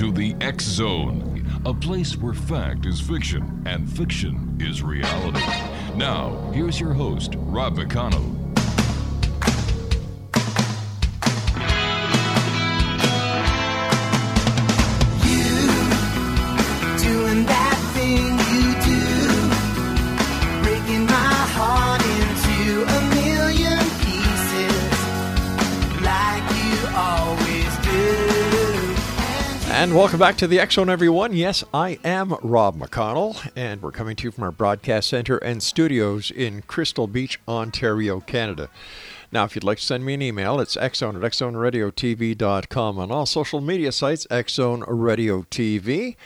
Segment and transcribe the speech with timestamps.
[0.00, 5.44] To the X Zone, a place where fact is fiction and fiction is reality.
[5.94, 8.34] Now, here's your host, Rob McConnell.
[15.22, 15.66] You
[16.98, 17.69] doing that
[29.80, 31.32] And welcome back to the Zone, everyone.
[31.32, 35.62] Yes, I am Rob McConnell, and we're coming to you from our broadcast center and
[35.62, 38.68] studios in Crystal Beach, Ontario, Canada.
[39.32, 42.98] Now, if you'd like to send me an email, it's xzone at xzoneradiotv.com.
[42.98, 46.16] On all social media sites, Xzone Radio TV.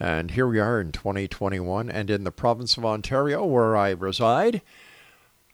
[0.00, 4.62] And here we are in 2021, and in the province of Ontario, where I reside,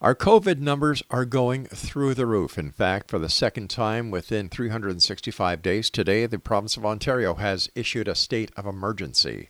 [0.01, 2.59] our COVID numbers are going through the roof.
[2.59, 7.69] In fact, for the second time within 365 days, today the province of Ontario has
[7.75, 9.49] issued a state of emergency.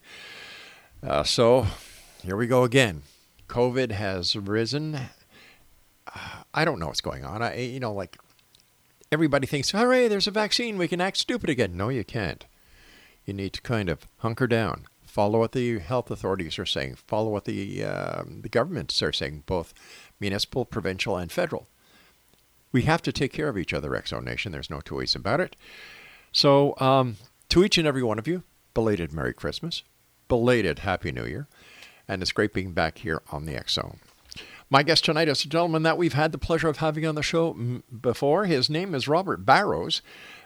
[1.05, 1.67] Uh, so
[2.23, 3.03] here we go again.
[3.49, 4.95] COVID has risen.
[4.95, 7.43] Uh, I don't know what's going on.
[7.43, 8.17] I, you know, like
[9.13, 10.79] everybody thinks, hooray, there's a vaccine.
[10.79, 11.77] We can act stupid again.
[11.77, 12.47] No, you can't.
[13.27, 17.31] You need to kind of hunker down, follow what the health authorities are saying, follow
[17.31, 19.75] what the uh, the governments are saying, both
[20.21, 21.69] municipal, provincial, and federal.
[22.73, 24.53] We have to take care of each other, Exo Nation.
[24.53, 25.55] There's no two ways about it.
[26.33, 27.17] So, um,
[27.51, 28.43] to each and every one of you,
[28.75, 29.85] belated Merry Christmas,
[30.29, 31.47] belated Happy New Year,
[32.09, 33.99] and it's great being back here on the Zone.
[34.71, 37.23] My guest tonight is a gentleman that we've had the pleasure of having on the
[37.23, 37.53] show
[38.01, 38.47] before.
[38.47, 40.03] His name is Robert Barrows,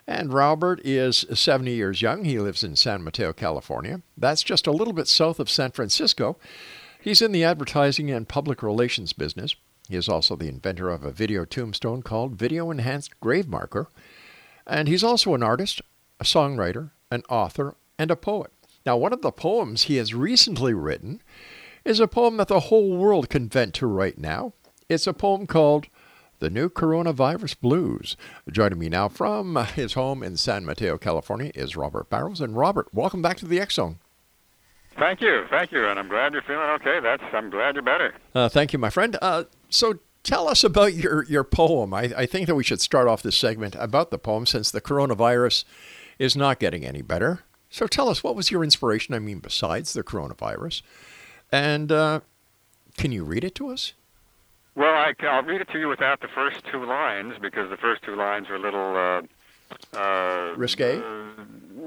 [0.07, 2.25] and Robert is 70 years young.
[2.25, 4.03] He lives in San Mateo, California.
[4.17, 6.37] That's just a little bit south of San Francisco.
[7.01, 9.55] He's in the advertising and public relations business.
[9.89, 13.89] He is also the inventor of a video tombstone called Video Enhanced Grave Marker.
[14.67, 15.81] And he's also an artist,
[16.21, 18.51] a songwriter, an author, and a poet.
[18.89, 21.21] Now, one of the poems he has recently written
[21.85, 24.55] is a poem that the whole world can vent to right now.
[24.89, 25.89] It's a poem called
[26.39, 28.17] The New Coronavirus Blues.
[28.51, 32.41] Joining me now from his home in San Mateo, California, is Robert Barrows.
[32.41, 33.99] And Robert, welcome back to the X Zone.
[34.99, 36.99] Thank you, thank you, and I'm glad you're feeling okay.
[37.01, 38.15] That's I'm glad you're better.
[38.35, 39.19] Uh, thank you, my friend.
[39.21, 41.93] Uh, so tell us about your, your poem.
[41.93, 44.81] I, I think that we should start off this segment about the poem since the
[44.81, 45.65] coronavirus
[46.19, 47.45] is not getting any better.
[47.71, 49.15] So tell us, what was your inspiration?
[49.15, 50.83] I mean, besides the coronavirus?
[51.53, 52.21] And uh,
[52.97, 53.93] can you read it to us?
[54.75, 58.03] Well, I, will read it to you without the first two lines because the first
[58.03, 61.03] two lines are a little uh, uh, risque.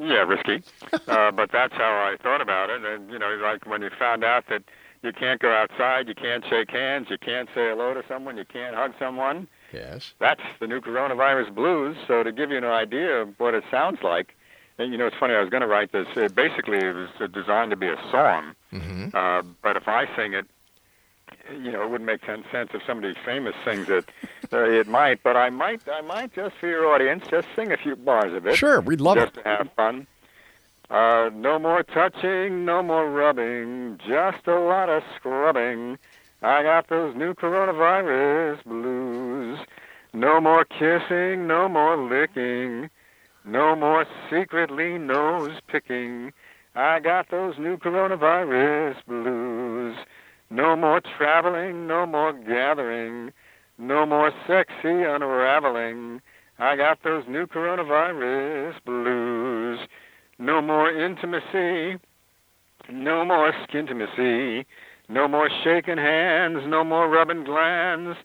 [0.01, 0.63] yeah, risky.
[1.07, 2.83] uh, but that's how I thought about it.
[2.83, 4.63] And you know, like when you found out that
[5.03, 8.45] you can't go outside, you can't shake hands, you can't say hello to someone, you
[8.45, 9.47] can't hug someone.
[9.73, 10.13] Yes.
[10.19, 11.95] That's the new coronavirus blues.
[12.07, 14.35] So to give you an idea of what it sounds like,
[14.83, 15.33] you know, it's funny.
[15.33, 16.07] I was going to write this.
[16.15, 18.53] It basically, it was designed to be a song.
[18.73, 19.15] Mm-hmm.
[19.15, 20.45] Uh, but if I sing it,
[21.51, 24.09] you know, it wouldn't make sen- sense if somebody famous sings it.
[24.53, 27.77] Uh, it might, but I might, I might just for your audience, just sing a
[27.77, 28.57] few bars of it.
[28.57, 29.35] Sure, we'd love just it.
[29.35, 30.07] Just to have fun.
[30.89, 35.97] Uh, no more touching, no more rubbing, just a lot of scrubbing.
[36.41, 39.59] I got those new coronavirus blues.
[40.11, 42.89] No more kissing, no more licking,
[43.45, 46.31] no more secretly nose picking.
[46.75, 49.95] I got those new coronavirus blues.
[50.49, 53.31] No more traveling, no more gathering,
[53.77, 56.21] no more sexy unraveling.
[56.59, 59.79] I got those new coronavirus blues.
[60.37, 61.99] No more intimacy,
[62.89, 64.65] no more skin skintimacy,
[65.07, 68.17] no more shaking hands, no more rubbing glands,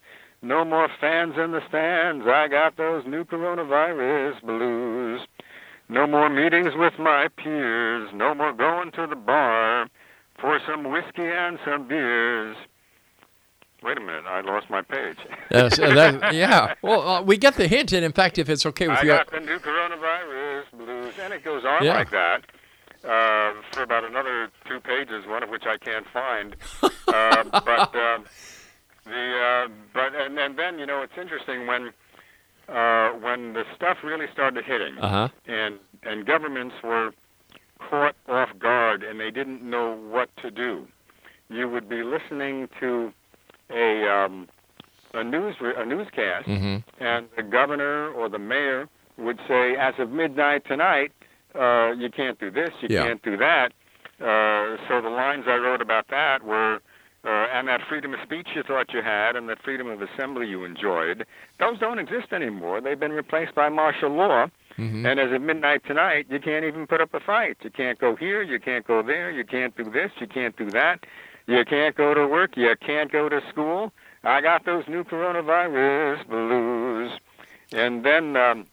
[0.46, 2.26] no more fans in the stands.
[2.26, 5.20] I got those new coronavirus blues.
[5.88, 9.88] No more meetings with my peers, no more going to the bar
[10.40, 12.56] for some whiskey and some beers.
[13.82, 15.16] Wait a minute, I lost my page.
[15.50, 16.74] Yes, uh, that- yeah.
[16.82, 19.12] Well, uh, we get the hint, and in fact, if it's okay with I you,
[19.12, 21.94] I got the new coronavirus blues, and it goes on Yeah.
[21.94, 22.42] like that
[23.04, 26.56] uh, for about another two pages, one of which I can't find.
[26.82, 28.18] uh, but uh,
[29.06, 31.92] the uh, but and, and then you know it's interesting when
[32.68, 35.28] uh, when the stuff really started hitting, uh huh.
[35.46, 37.12] and and governments were
[37.78, 40.86] caught off guard and they didn't know what to do.
[41.48, 43.12] You would be listening to
[43.70, 44.48] a um,
[45.14, 48.88] a news a newscast, hmm and the governor or the mayor
[49.18, 51.12] would say, as of midnight tonight,
[51.54, 53.04] uh, you can't do this, you Yeah.
[53.04, 53.72] can't do that.
[54.20, 56.80] Uh, so the lines I wrote about that were,
[57.26, 60.46] uh, and that freedom of speech you thought you had, and that freedom of assembly
[60.46, 61.26] you enjoyed,
[61.58, 62.80] those don't exist anymore.
[62.80, 64.46] They've been replaced by martial law.
[64.76, 67.56] hmm And as of midnight tonight, you can't even put up a fight.
[67.62, 70.70] You can't go here, you can't go there, you can't do this, you can't do
[70.70, 71.04] that.
[71.48, 73.92] You can't go to work, you can't go to school.
[74.24, 77.12] I got those new coronavirus blues.
[77.72, 78.66] And then um,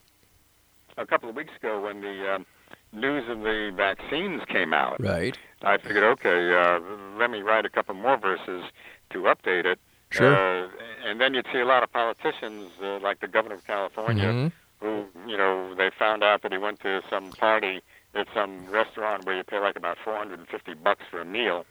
[0.96, 2.46] a couple of weeks ago, when the um,
[2.94, 5.36] news of the vaccines came out, Right.
[5.62, 6.78] I figured, okay, uh,
[7.18, 8.64] let me write a couple more verses
[9.10, 9.78] to update it.
[10.10, 10.34] Sure.
[10.34, 10.68] Uh,
[11.04, 14.52] and then you'd see a lot of politicians, uh, like the governor of California, Mhm.
[14.80, 17.82] who, you know, they found out that he went to some party
[18.14, 21.66] at some restaurant where you pay like about 450 bucks for a meal.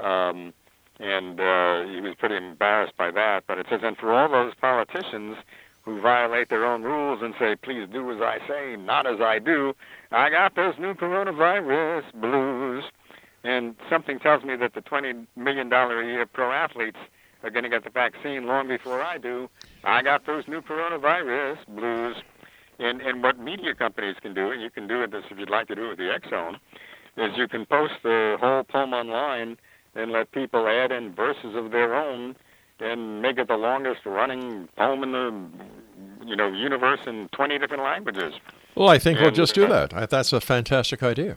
[0.00, 0.54] Um,
[1.00, 3.44] and uh, he was pretty embarrassed by that.
[3.46, 5.36] But it says, and for all those politicians
[5.84, 9.38] who violate their own rules and say, please do as I say, not as I
[9.38, 9.74] do,
[10.10, 12.84] I got those new coronavirus blues.
[13.44, 16.96] And something tells me that the $20 million a year pro athletes
[17.42, 19.50] are going to get the vaccine long before I do.
[19.84, 22.16] I got those new coronavirus blues.
[22.78, 25.68] And, and what media companies can do, and you can do this if you'd like
[25.68, 26.58] to do it with the Zone,
[27.18, 29.58] is you can post the whole poem online
[29.94, 32.34] and let people add in verses of their own
[32.80, 37.82] and make it the longest running poem in the you know universe in 20 different
[37.82, 38.34] languages.
[38.74, 39.94] Well, I think we'll just do uh, that.
[39.94, 41.36] I, that's a fantastic idea.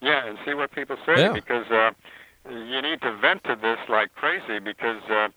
[0.00, 1.32] Yeah, and see what people say Yeah.
[1.32, 1.90] because uh,
[2.50, 5.28] you need to vent to this like crazy because uh,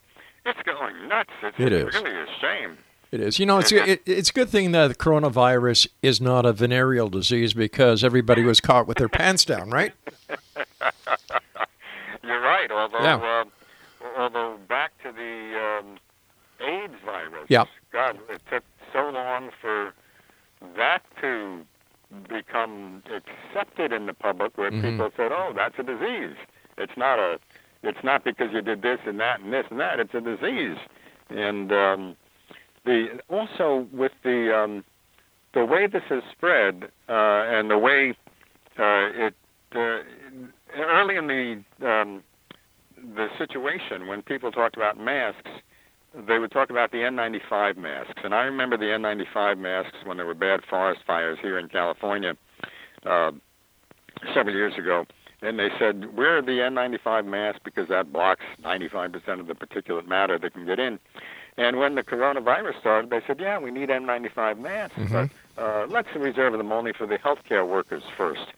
[0.45, 1.29] it's going nuts.
[1.43, 1.93] It's It is.
[1.93, 2.77] really a shame.
[3.11, 3.37] It is.
[3.37, 7.09] You know, it's it, it's a good thing that the coronavirus is not a venereal
[7.09, 9.93] disease because everybody was caught with their pants down, right?
[12.23, 12.71] You're right.
[12.71, 13.15] Although, Yeah.
[13.17, 13.45] uh,
[14.17, 15.33] although back to the
[15.67, 15.87] um,
[16.67, 17.45] AIDS virus.
[17.47, 17.65] Yeah.
[17.91, 19.93] God, it took so long for
[20.75, 21.61] that to
[22.27, 24.81] become accepted in the public, where Mhm.
[24.81, 26.35] people said, "Oh, that's a disease.
[26.77, 27.39] It's not a.
[27.83, 29.99] It's not because you did this and that and this and that.
[29.99, 30.77] It's a disease."
[31.29, 32.15] And um,
[32.83, 34.83] the also with the um,
[35.53, 36.75] the way this has spread
[37.07, 38.15] uh, and the way
[38.79, 39.35] uh, it
[39.75, 39.99] uh,
[40.75, 42.23] early in the um,
[43.15, 45.49] the situation when people talked about masks,
[46.27, 50.25] they would talk about the N95 masks, and I remember the N95 masks when there
[50.25, 52.35] were bad forest fires here in California
[53.05, 53.31] uh,
[54.33, 55.05] several years ago.
[55.41, 60.39] And they said, wear the N95 mask because that blocks 95% of the particulate matter
[60.39, 60.99] that can get in.
[61.57, 66.07] And when the coronavirus started, they said, yeah, we need N95 masks, but uh, let's
[66.15, 68.53] reserve them only for the healthcare workers first.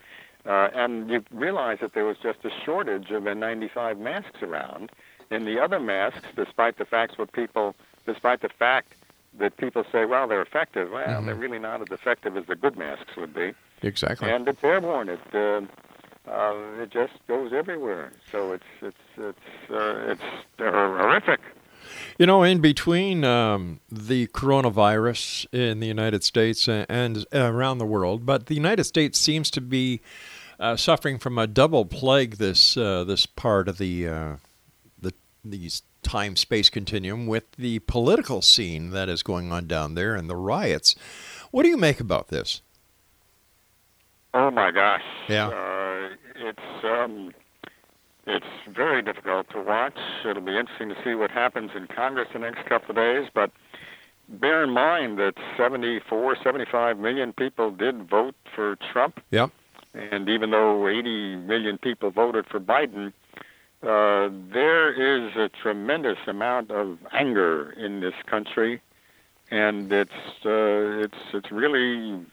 [0.45, 4.91] Uh, and you realize that there was just a shortage of N95 masks around.
[5.31, 7.75] And the other masks, despite the facts what people,
[8.05, 8.93] despite the fact
[9.39, 12.77] that people say, well, they're effective, well, they're really not as effective as the good
[12.77, 13.53] masks would be.
[13.81, 14.29] Exactly.
[14.29, 15.09] And it's airborne.
[15.09, 15.61] It uh,
[16.29, 18.11] uh, it just goes everywhere.
[18.31, 20.21] So it's it's it's uh, it's
[20.57, 21.41] horrific.
[22.17, 27.85] You know, in between um, the coronavirus in the United States and, and around the
[27.85, 30.01] world, but the United States seems to be
[30.59, 34.35] uh, suffering from a double plague this uh, this part of the uh,
[35.01, 40.15] the these time space continuum with the political scene that is going on down there
[40.15, 40.95] and the riots.
[41.51, 42.61] What do you make about this?
[44.33, 45.03] Oh my gosh.
[45.27, 45.47] Yeah.
[45.47, 47.33] Uh, it's um,
[48.27, 49.97] it's very difficult to watch.
[50.27, 53.51] It'll be interesting to see what happens in Congress the next couple of days, but
[54.27, 59.21] bear in mind that 74, 75 million people did vote for Trump.
[59.31, 59.51] Yep.
[59.93, 63.13] And even though 80 million people voted for Biden,
[63.83, 68.81] uh, there is a tremendous amount of anger in this country,
[69.51, 70.11] and it's
[70.43, 72.25] uh, it's it's really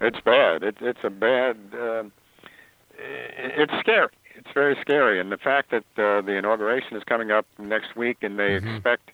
[0.00, 0.62] it's bad.
[0.62, 1.56] It, it's a bad.
[1.72, 2.04] Uh,
[2.98, 4.08] it's scary.
[4.44, 8.18] It's very scary, and the fact that uh, the inauguration is coming up next week,
[8.22, 8.74] and they Mhm.
[8.74, 9.12] expect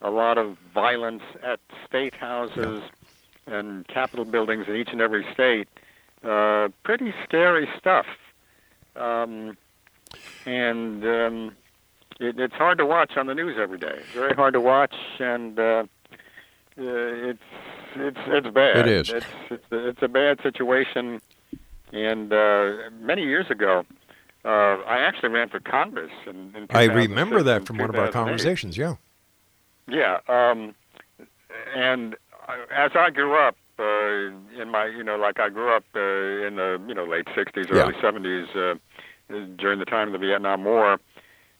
[0.00, 2.82] a lot of violence at state houses
[3.46, 5.68] and capitol buildings in each and every state.
[6.24, 8.06] Uh, pretty scary stuff.
[8.96, 9.58] Um,
[10.46, 11.56] and um,
[12.18, 13.96] it, it's hard to watch on the news every day.
[13.98, 15.84] It's very hard to watch, and uh, uh,
[16.78, 17.42] it's
[17.96, 18.76] it's it's bad.
[18.78, 19.10] It is.
[19.10, 21.20] It's it's a, it's a bad situation.
[21.92, 23.84] And uh, many years ago,
[24.44, 26.10] uh, I actually ran for Congress.
[26.26, 28.76] In, in I remember that from one of our conversations.
[28.76, 28.96] Yeah.
[29.88, 30.74] Yeah, um,
[31.74, 32.14] and
[32.72, 34.30] as I grew up uh,
[34.60, 37.68] in my, you know, like I grew up uh, in the, you know, late '60s,
[37.68, 37.82] Yeah.
[37.82, 38.78] early '70s, uh,
[39.56, 40.98] during the time of the Vietnam War,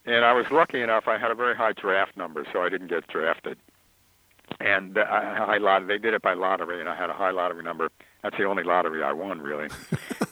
[0.04, 1.08] and I was lucky enough.
[1.08, 3.58] I had a very high draft number, so I didn't get drafted.
[4.60, 7.62] And I, I lot they did it by lottery, and I had a high lottery
[7.62, 7.90] number.
[8.22, 9.68] That's the only lottery I won, really.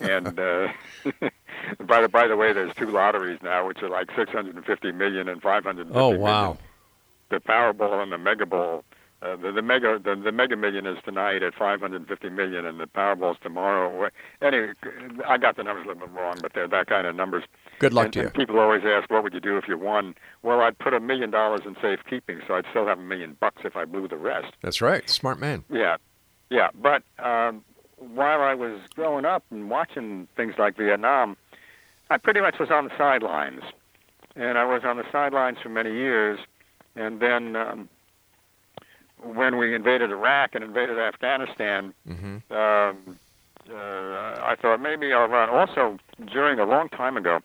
[0.00, 0.68] and uh,
[1.86, 5.42] by the by the way, there's two lotteries now, which are like 650 million and
[5.42, 6.58] 550 Oh million wow.
[7.30, 8.84] the Powerball and the Mega Bowl.
[9.22, 12.86] Uh, the, the mega the, the Mega Million is tonight at 550 million, and the
[12.86, 14.08] Powerball's tomorrow.
[14.40, 14.72] Anyway,
[15.28, 17.44] I got the numbers a little bit wrong, but they're that kind of numbers.
[17.80, 18.30] Good luck and, to you.
[18.30, 21.30] people always ask, "What would you do if you won?" Well, I'd put a million
[21.30, 24.54] dollars in safekeeping, so I'd still have a million bucks if I blew the rest.
[24.62, 25.06] That's right.
[25.10, 25.64] Smart man.
[25.68, 25.98] Yeah,
[26.48, 26.68] yeah.
[26.74, 27.62] But um,
[28.00, 31.36] while I was growing up and watching things like Vietnam,
[32.10, 33.62] I pretty much was on the sidelines,
[34.36, 36.40] and I was on the sidelines for many years.
[36.96, 37.88] And then um,
[39.22, 42.52] when we invaded Iraq and invaded Afghanistan, Mm-hmm.
[42.52, 43.18] um,
[43.70, 43.74] uh,
[44.42, 45.48] I thought maybe I'll run.
[45.50, 45.98] Also,
[46.32, 47.38] during a long time ago,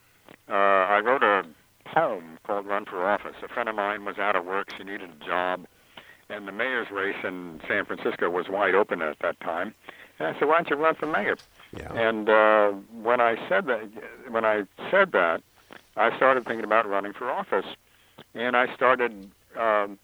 [0.50, 1.44] uh, I wrote a
[1.86, 5.10] poem called "Run for Office." A friend of mine was out of work; she needed
[5.22, 5.66] a job,
[6.30, 9.76] and the mayor's race in San Francisco was wide open at that time.
[10.20, 11.38] And I said, "Why don't you run for mayor?"
[11.76, 11.92] Yeah.
[11.94, 13.90] And uh, when I said that,
[14.30, 15.42] when I said that,
[15.98, 17.66] I started thinking about running for office,
[18.34, 20.00] and I started, um,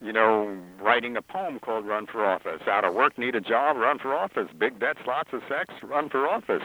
[0.00, 3.76] you know, writing a poem called "Run for Office." Out of work, need a job,
[3.76, 4.48] run for office.
[4.56, 6.62] Big debts, lots of sex, run for office.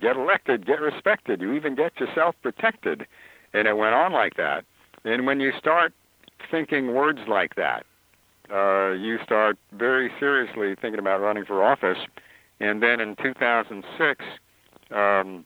[0.00, 1.40] Get elected, get respected.
[1.40, 3.06] You even get yourself protected,
[3.52, 4.64] and it went on like that.
[5.04, 5.92] And when you start
[6.50, 7.86] thinking words like that,
[8.52, 11.98] uh, you start very seriously thinking about running for office.
[12.60, 14.24] And then in 2006,
[14.90, 15.44] um,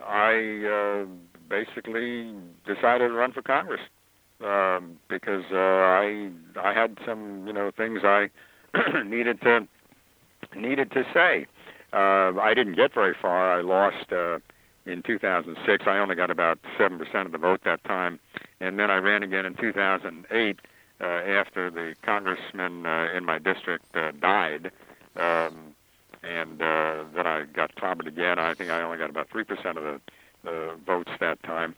[0.00, 1.06] I uh,
[1.48, 2.34] basically
[2.66, 3.80] decided to run for Congress
[4.42, 8.30] um, because uh, I I had some you know things I
[9.04, 9.66] needed to
[10.56, 11.46] needed to say.
[11.92, 13.56] Uh, I didn't get very far.
[13.56, 14.38] I lost uh,
[14.86, 15.84] in 2006.
[15.86, 18.18] I only got about seven percent of the vote that time,
[18.60, 20.58] and then I ran again in 2008
[21.00, 24.70] uh, after the congressman uh, in my district uh, died.
[25.16, 25.74] Um,
[26.22, 28.38] and uh, then I got clobbered again.
[28.38, 31.74] I think I only got about three percent of the uh, votes that time,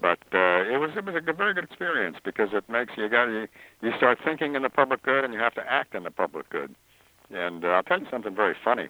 [0.00, 3.08] but uh, it was it was a good, very good experience because it makes you
[3.08, 3.48] got you
[3.82, 6.48] you start thinking in the public good and you have to act in the public
[6.50, 6.74] good.
[7.32, 8.88] And uh, I'll tell you something very funny.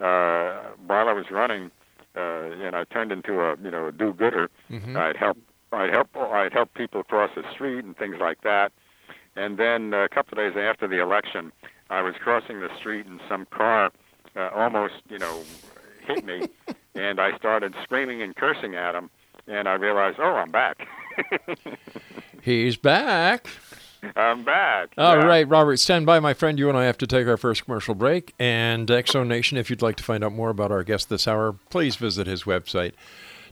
[0.00, 1.70] Uh, while I was running,
[2.16, 4.50] uh, and I turned into a you know a do-gooder.
[4.70, 4.96] Mhm.
[4.96, 5.38] I'd help
[5.72, 8.72] I'd help I'd help people cross the street and things like that.
[9.36, 11.52] And then a couple of days after the election,
[11.88, 13.90] I was crossing the street and some car
[14.36, 15.40] uh, almost, you know,
[16.06, 16.46] hit me,
[16.94, 19.10] and I started screaming and cursing at him,
[19.48, 20.86] and I realized, oh, I'm back.
[22.42, 23.48] He's back.
[24.16, 24.90] I'm back.
[24.96, 25.24] All Yeah.
[25.24, 26.58] right, Robert, stand by, my friend.
[26.58, 28.32] You and I have to take our first commercial break.
[28.38, 31.52] And Exo Nation, if you'd like to find out more about our guest this hour,
[31.70, 32.92] please visit his website,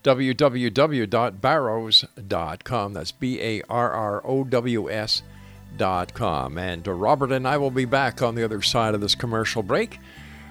[0.05, 2.93] www.barrows.com.
[2.95, 5.35] That's B A R R O W S dot com.
[6.59, 9.63] And uh, Robert and I will be back on the other side of this commercial
[9.63, 9.99] break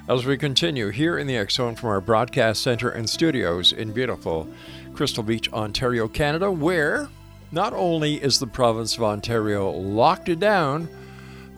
[0.07, 4.47] as we continue here in the Zone from our broadcast center and studios in beautiful
[4.93, 7.09] Crystal Beach, Ontario, Canada, where
[7.51, 10.88] not only is the province of Ontario locked down,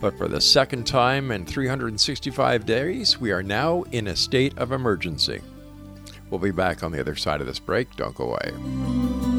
[0.01, 4.71] but for the second time in 365 days, we are now in a state of
[4.71, 5.41] emergency.
[6.29, 7.95] We'll be back on the other side of this break.
[7.95, 9.38] Don't go away.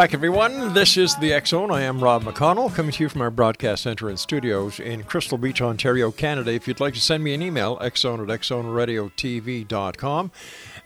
[0.00, 0.72] Back, everyone.
[0.72, 1.70] This is the Zone.
[1.70, 5.36] I am Rob McConnell, coming to you from our broadcast center and studios in Crystal
[5.36, 6.52] Beach, Ontario, Canada.
[6.52, 10.32] If you'd like to send me an email, xzone at xzoneradiotv.com,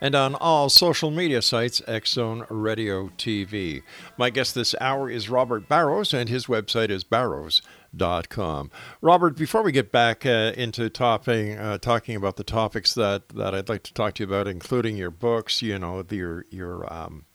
[0.00, 3.85] and on all social media sites, Xzone Radio TV.
[4.18, 8.72] My guest this hour is Robert Barrows, and his website is barrows.com.
[9.00, 13.55] Robert, before we get back uh, into topping, uh, talking about the topics that, that
[13.55, 16.92] I'd like to talk to you about, including your books, you know, the, your your
[16.92, 17.27] um,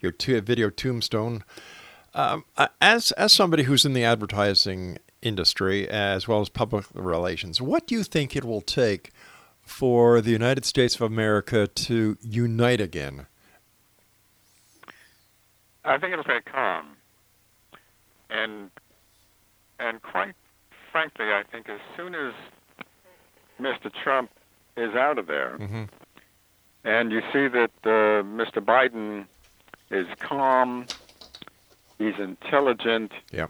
[0.00, 1.44] your t- video tombstone.
[2.14, 2.44] Um,
[2.80, 7.94] as as somebody who's in the advertising industry as well as public relations, what do
[7.94, 9.10] you think it will take
[9.60, 13.26] for the United States of America to unite again?
[15.84, 16.96] I think it'll take calm,
[18.30, 18.70] and
[19.78, 20.34] and quite
[20.90, 22.32] frankly, I think as soon as
[23.60, 23.90] Mr.
[24.02, 24.30] Trump
[24.76, 25.84] is out of there, mm-hmm.
[26.84, 28.64] and you see that uh, Mr.
[28.64, 29.26] Biden
[29.90, 30.86] is calm.
[31.98, 33.12] He's intelligent.
[33.32, 33.46] Yeah.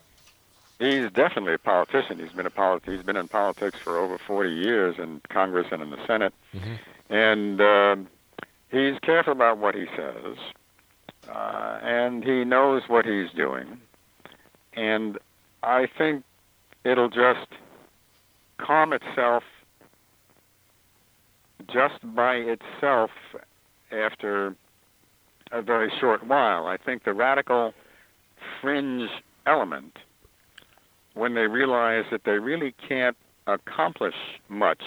[0.78, 2.18] He's definitely a politician.
[2.18, 5.82] He's been a polit- He's been in politics for over 40 years in Congress and
[5.82, 7.12] in the Senate, mm-hmm.
[7.12, 7.96] and uh,
[8.70, 10.36] he's careful about what he says,
[11.28, 13.80] uh, and he knows what he's doing,
[14.74, 15.18] and
[15.64, 16.22] I think
[16.84, 17.48] it'll just
[18.58, 19.42] calm itself
[21.66, 23.10] just by itself
[23.90, 24.54] after
[25.52, 26.66] a very short while.
[26.66, 27.74] I think the radical
[28.60, 29.10] fringe
[29.46, 29.98] element,
[31.14, 34.14] when they realize that they really can't accomplish
[34.48, 34.82] much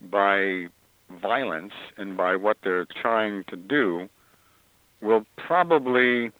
[0.00, 0.66] by
[1.10, 4.08] violence and by what they're trying to do,
[5.00, 6.32] will probably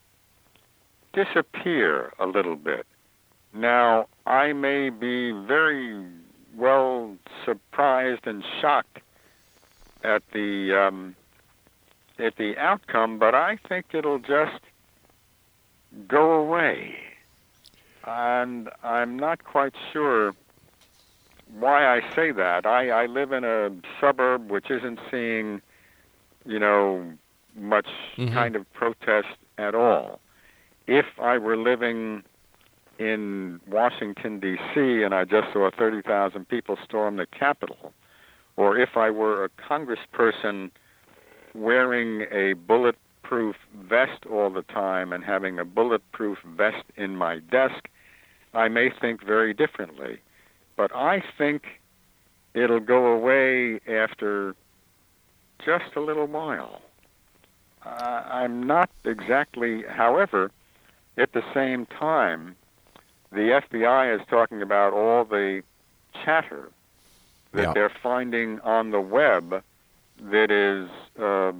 [1.12, 2.86] disappear a little bit.
[3.54, 6.04] Now, I may be very
[6.54, 8.98] well surprised and shocked
[10.04, 11.16] at the um,
[12.18, 14.60] at the outcome, but I think it'll just
[16.08, 16.96] go away.
[18.06, 20.34] And I'm not quite sure
[21.58, 22.66] why I say that.
[22.66, 25.60] I, I live in a suburb which isn't seeing,
[26.44, 27.12] you know,
[27.54, 28.32] much Mhm.
[28.32, 30.20] kind of protest at all.
[30.86, 32.22] If I were living
[32.98, 37.92] in Washington, D.C., and I just saw 30,000 people storm the Capitol,
[38.56, 40.70] or if I were a congressperson
[41.56, 47.88] wearing a bulletproof vest all the time and having a bulletproof vest in my desk,
[48.54, 50.18] I may think very differently.
[50.76, 51.80] But I think
[52.54, 54.54] it'll go away after
[55.64, 56.82] just a little while.
[57.84, 60.50] Uh, I'm not exactly, however,
[61.16, 62.56] at the same time,
[63.32, 65.62] the FBI is talking about all the
[66.24, 66.70] chatter
[67.52, 67.72] that Yeah.
[67.72, 69.62] they're finding on the web
[70.20, 70.88] that is
[71.20, 71.52] uh,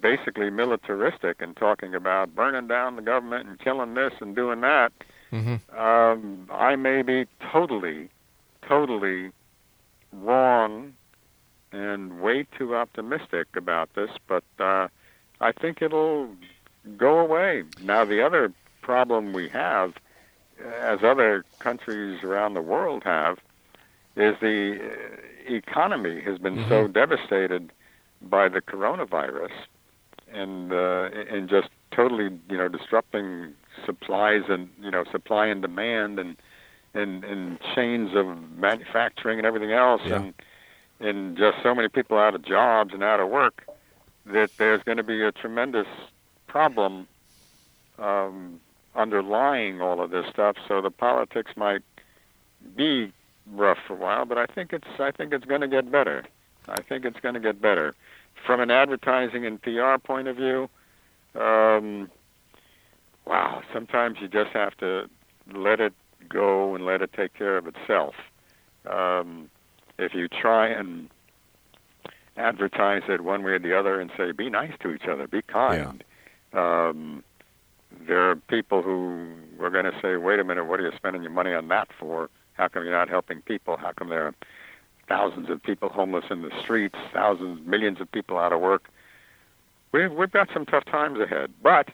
[0.00, 4.92] basically militaristic and talking about burning down the government and killing this and doing that.
[5.32, 5.78] Mm-hmm.
[5.78, 8.08] Um, I may be totally,
[8.62, 9.30] totally
[10.12, 10.94] wrong
[11.72, 14.88] and way too optimistic about this, but uh,
[15.40, 16.30] I think it'll
[16.96, 17.64] go away.
[17.82, 19.94] Now, the other problem we have
[20.80, 23.38] as other countries around the world have,
[24.18, 26.88] is the uh, economy has been so Mm-hmm.
[26.88, 27.72] devastated
[28.22, 29.52] by the coronavirus
[30.32, 33.54] and uh, and just totally you know disrupting
[33.86, 36.36] supplies and you know supply and demand and
[36.94, 38.26] and and chains of
[38.56, 40.10] manufacturing and everything else Yeah.
[40.10, 40.34] and
[41.00, 43.64] and just so many people out of jobs and out of work
[44.26, 45.86] that there's going to be a tremendous
[46.48, 47.06] problem
[47.98, 48.60] um,
[48.94, 50.56] underlying all of this stuff.
[50.66, 51.82] So the politics might
[52.76, 53.12] be
[53.52, 56.24] rough for a while, but I think it's I think it's going to get better.
[56.68, 57.94] I think it's going to get better.
[58.46, 60.68] From an advertising and PR point of view,
[61.34, 62.10] um,
[63.26, 65.08] wow, sometimes you just have to
[65.52, 65.92] let it
[66.28, 68.14] go and let it take care of itself.
[68.88, 69.50] Um,
[69.98, 71.08] if you try and
[72.36, 75.42] advertise it one way or the other and say, be nice to each other, be
[75.42, 76.04] kind,
[76.52, 77.24] um,
[78.06, 79.26] there are people who
[79.60, 81.88] are going to say, wait a minute, what are you spending your money on that
[81.98, 82.30] for?
[82.58, 83.76] How come you're not helping people?
[83.76, 84.34] How come there are
[85.08, 88.88] thousands of people homeless in the streets, thousands, millions of people out of work?
[89.92, 91.50] We've, we've got some tough times ahead.
[91.62, 91.88] But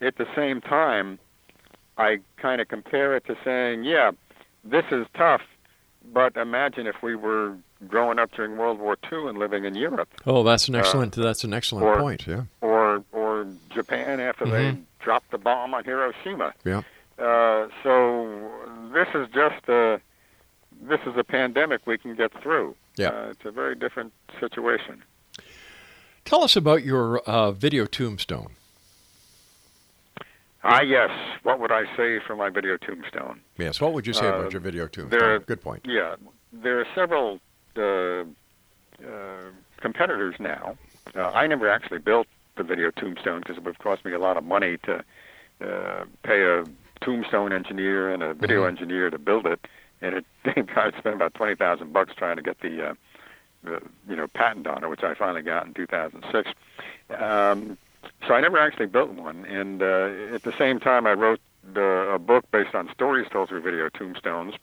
[0.00, 1.18] at the same time,
[1.96, 4.10] I kind of compare it to saying, yeah,
[4.64, 5.40] this is tough,
[6.12, 7.54] but imagine if we were
[7.88, 11.14] growing up during World War II and living in Europe Oh, that's an Uh, excellent.
[11.14, 12.26] that's an excellent or- point.
[12.26, 12.42] Yeah.
[12.60, 14.82] or or Japan after they Mhm.
[15.00, 16.54] dropped the bomb on Hiroshima.
[16.64, 16.82] Yeah.
[17.18, 18.15] Uh, so
[18.96, 20.00] this is just a
[20.90, 22.74] this is a pandemic we can get through.
[22.96, 23.08] Yeah.
[23.08, 25.02] Uh, it's a very different situation.
[26.24, 28.52] Tell us about your uh, video tombstone.
[30.64, 31.10] Ah, yes.
[31.44, 33.40] What would I say for my video tombstone?
[33.58, 33.80] Yes.
[33.80, 35.18] What would you say Uh, about your video tombstone?
[35.20, 35.82] there- Good point.
[35.86, 36.16] Yeah,
[36.52, 37.40] there are several
[37.76, 38.24] uh, uh,
[39.80, 40.76] competitors now.
[41.14, 44.36] Uh, I never actually built the video tombstone because it would cost me a lot
[44.36, 44.94] of money to
[45.60, 46.64] uh, pay a
[47.00, 48.68] tombstone engineer and a video Mhm.
[48.68, 49.66] engineer to build it,
[50.02, 50.24] and it
[50.76, 52.94] I spent about twenty thousand bucks trying to get the, uh,
[53.64, 56.50] the you know patent on it, which I finally got in 2006.
[57.18, 57.76] Um,
[58.26, 61.40] so I never actually built one, and uh, at the same time, I wrote
[61.76, 64.54] uh, a book based on stories told through video tombstones,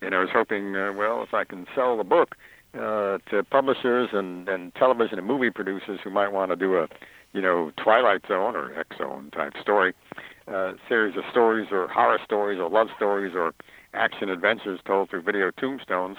[0.00, 2.36] and I was hoping, uh, well, if I can sell the book
[2.78, 6.88] uh, to publishers and, and television and movie producers who might want to do a,
[7.32, 9.94] you know, Twilight Zone or X Zone type story,
[10.48, 13.54] uh, series of stories or horror stories or love stories or
[13.94, 16.16] action adventures told through video tombstones.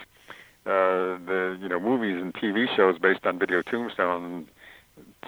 [0.66, 4.48] Uh, the you know movies and TV shows based on video tombstones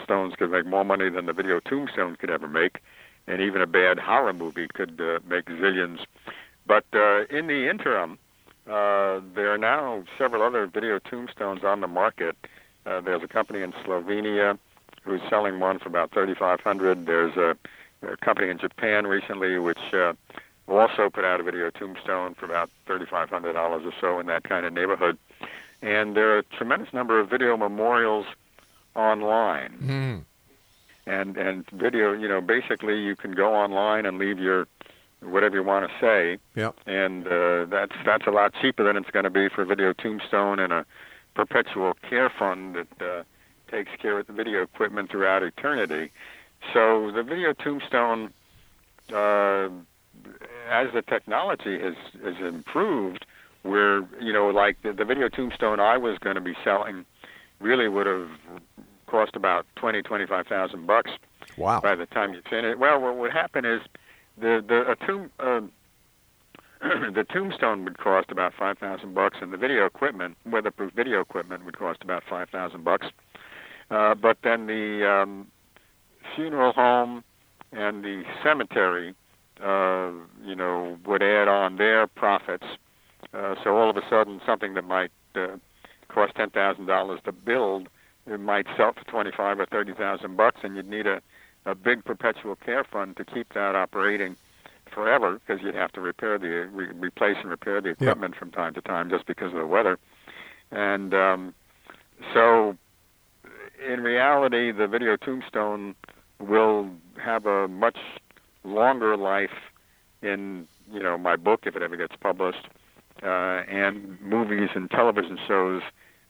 [0.03, 2.79] stones could make more money than the video tombstone could ever make,
[3.27, 5.99] and even a bad horror movie could uh, make zillions.
[6.67, 8.17] But uh, in the interim,
[8.67, 12.35] uh, there are now several other video tombstones on the market.
[12.85, 14.57] Uh, there's a company in Slovenia
[15.03, 17.05] who's selling one for about 3,500.
[17.05, 17.55] There's a,
[18.01, 20.13] a company in Japan recently which uh,
[20.67, 24.73] also put out a video tombstone for about $3,500 or so in that kind of
[24.73, 25.17] neighborhood.
[25.81, 28.25] And there are a tremendous number of video memorials
[28.95, 30.23] online Mm.
[31.05, 34.67] and and video you know basically you can go online and leave your
[35.21, 36.71] whatever you want to say Yeah.
[36.87, 40.59] and uh, that's that's a lot cheaper than it's going to be for video tombstone
[40.59, 40.85] and a
[41.33, 43.23] perpetual care fund that uh,
[43.69, 46.11] takes care of the video equipment throughout eternity
[46.73, 48.33] so the video tombstone
[49.13, 49.69] uh,
[50.69, 53.25] as the technology has has improved
[53.63, 57.05] where you know like the, the video tombstone I was going to be selling
[57.59, 58.29] really would have
[59.07, 61.11] cost about twenty twenty five thousand bucks
[61.57, 61.79] Wow.
[61.79, 62.75] by the time you finish.
[62.77, 63.81] Well, what would happen is
[64.37, 65.61] the the a tomb uh,
[67.13, 71.63] the tombstone would cost about five thousand bucks, and the video equipment, weatherproof video equipment,
[71.65, 73.07] would cost about five thousand bucks.
[73.91, 75.47] Uh, but then the um,
[76.35, 77.23] funeral home
[77.71, 79.13] and the cemetery,
[79.63, 80.11] uh,
[80.43, 82.65] you know, would add on their profits.
[83.33, 85.47] Uh, so all of a sudden, something that might uh,
[86.07, 87.89] cost ten thousand dollars to build,
[88.27, 91.21] it might sell for twenty-five or thirty thousand bucks, and you'd need a
[91.65, 94.35] a big perpetual care fund to keep that operating
[94.93, 98.73] forever because you'd have to repair the re- replace and repair the equipment from time
[98.73, 99.97] to time just because of the weather.
[100.71, 101.53] And um,
[102.33, 102.77] so,
[103.87, 105.95] in reality, the video tombstone
[106.39, 106.89] will
[107.23, 107.97] have a much
[108.63, 109.71] longer life
[110.21, 112.67] in you know my book if it ever gets published,
[113.23, 115.81] uh, and movies and television shows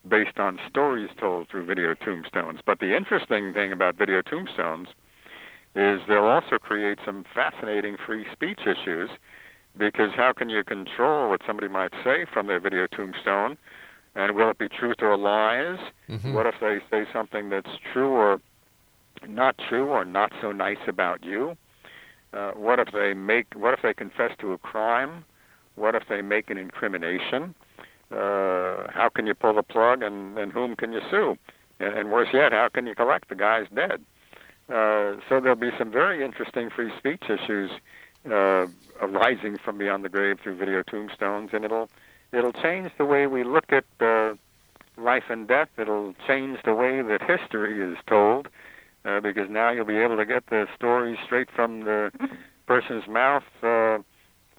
[0.08, 2.60] based on stories told through video tombstones.
[2.66, 4.90] But the interesting thing about video tombstones
[5.76, 9.10] is they'll also create some fascinating free speech issues
[9.78, 13.58] because how can you control what somebody might say from their video tombstone?
[14.16, 15.80] And will it be truth or lies?
[16.08, 16.34] Mhm.
[16.34, 18.40] What if they say something that's true or
[19.28, 21.58] not true or not so nice about you?
[22.34, 23.54] Uh, what if they make?
[23.56, 25.26] What if they confess to a crime?
[25.76, 27.56] What if they make an incrimination?
[28.12, 31.38] Uh, how can you pull the plug, and, and whom can you sue?
[31.80, 33.30] And, and worse yet, how can you collect?
[33.30, 34.04] The guy's dead.
[34.70, 37.72] Uh, so there'll be some very interesting free speech issues
[38.26, 38.66] uh,
[39.02, 41.90] arising from beyond the grave through video tombstones, and it'll
[42.32, 44.34] it'll change the way we look at uh,
[44.98, 45.70] life and death.
[45.78, 48.48] It'll change the way that history is told,
[49.06, 52.12] uh, because now you'll be able to get the stories straight from the
[52.68, 54.00] person's mouth, uh,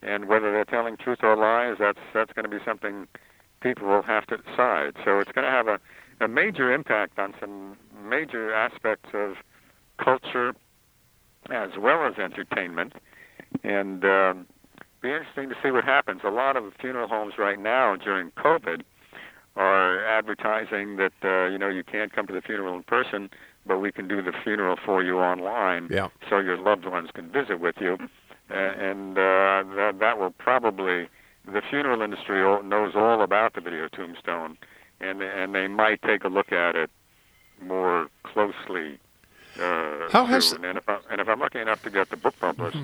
[0.02, 3.08] and whether they're telling truth or lies, that's that's going to be something
[3.60, 4.94] people will have to decide.
[5.04, 5.80] So it's going to have a,
[6.20, 7.76] a major impact on some
[8.08, 9.34] major aspects of
[9.98, 10.54] culture
[11.50, 12.92] as well as entertainment,
[13.62, 14.46] and um,
[15.00, 16.20] be interesting to see what happens.
[16.24, 18.82] A lot of funeral homes right now during COVID
[19.56, 23.30] are advertising that uh, you know you can't come to the funeral in person,
[23.66, 26.08] but we can do the funeral for you online, Yeah.
[26.30, 27.98] so your loved ones can visit with you,
[28.48, 31.08] and uh, that that will probably
[31.46, 34.56] the funeral industry knows all about the video tombstone,
[35.00, 36.90] and and they might take a look at it
[37.62, 38.98] more closely.
[39.60, 40.64] Uh, How has- soon.
[40.64, 42.76] and if I, and if I'm lucky enough to get the book published,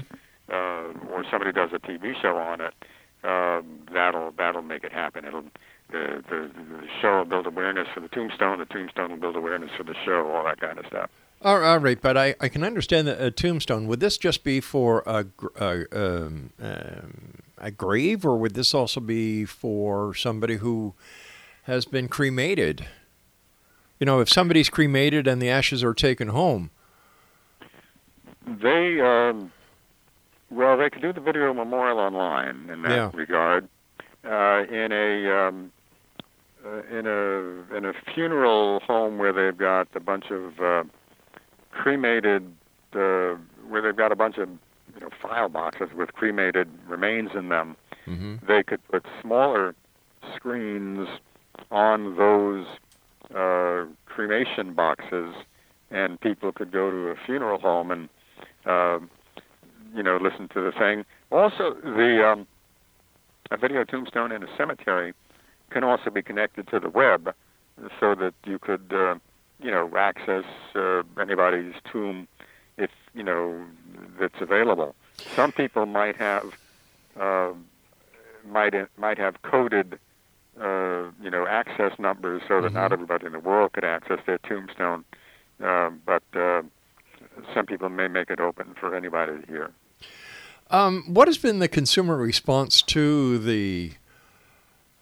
[0.50, 2.74] uh, or somebody does a TV show on it,
[3.22, 3.60] uh,
[3.92, 5.24] that'll that'll make it happen.
[5.26, 5.44] It'll
[5.92, 8.58] the, the the show will build awareness for the tombstone.
[8.58, 10.30] The tombstone will build awareness for the show.
[10.30, 11.10] All that kind of stuff.
[11.42, 13.86] All all right, but I, I can understand that a tombstone.
[13.88, 15.26] Would this just be for a,
[15.60, 20.94] a, um, um, a grave, or would this also be for somebody who
[21.64, 22.86] has been cremated?
[23.98, 26.70] You know, if somebody's cremated and the ashes are taken home,
[28.46, 29.52] They um,
[30.50, 33.10] well, they could do the video memorial online in that Yeah.
[33.14, 33.68] regard.
[34.24, 35.72] Uh, in a um,
[36.64, 40.84] uh, in a in a funeral home where they've got a bunch of uh,
[41.70, 42.44] cremated,
[42.94, 43.34] uh,
[43.68, 44.48] where they've got a bunch of
[44.94, 47.76] you know file boxes with cremated remains in them.
[48.46, 49.74] They could put smaller
[50.36, 51.08] screens
[51.70, 52.66] on those
[53.34, 55.34] uh, cremation boxes,
[55.90, 58.08] and people could go to a funeral home and
[58.66, 58.98] uh,
[59.94, 61.04] you know listen to the thing.
[61.30, 62.46] Also, the um,
[63.50, 65.12] a video tombstone in a cemetery
[65.72, 67.34] can also be connected to the web,
[67.98, 69.14] so that you could uh,
[69.60, 72.28] you know access uh, anybody's tomb
[72.76, 73.64] if you know
[74.20, 74.94] that's available.
[75.34, 76.52] Some people might have
[77.18, 77.52] uh,
[78.46, 79.98] might might have coded
[80.60, 84.38] uh, you know access numbers so that not everybody in the world could access their
[84.38, 85.04] tombstone,
[85.64, 86.62] uh, but uh,
[87.54, 89.70] some people may make it open for anybody to hear.
[90.70, 93.92] um, what has been the consumer response to the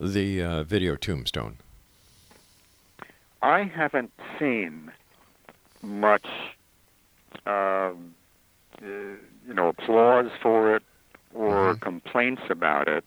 [0.00, 1.58] the uh, video tombstone?
[3.42, 4.90] I haven't seen
[5.82, 6.26] much,
[7.46, 8.14] um,
[8.82, 8.86] uh,
[9.46, 10.82] you know, applause for it
[11.34, 13.04] or complaints about it.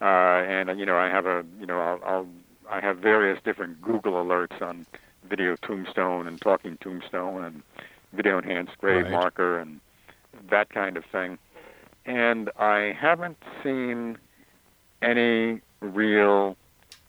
[0.00, 2.26] Uh, and you know, I have a, you know, I'll, I'll,
[2.70, 4.84] I have various different Google alerts on
[5.28, 7.62] video tombstone and talking tombstone and
[8.12, 9.12] video enhanced grave Right.
[9.12, 9.80] marker and
[10.50, 11.38] that kind of thing.
[12.04, 14.18] And I haven't seen
[15.00, 16.56] any real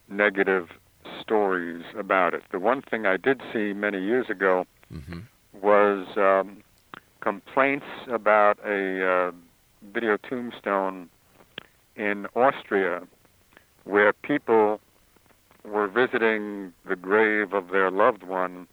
[0.09, 0.69] negative
[1.21, 2.43] stories about it.
[2.51, 4.65] The one thing I did see many years ago
[5.61, 6.57] was um,
[7.21, 9.31] complaints about a uh,
[9.93, 11.09] video tombstone
[11.95, 13.01] in Austria
[13.85, 14.79] where people
[15.63, 18.67] were visiting the grave of their loved one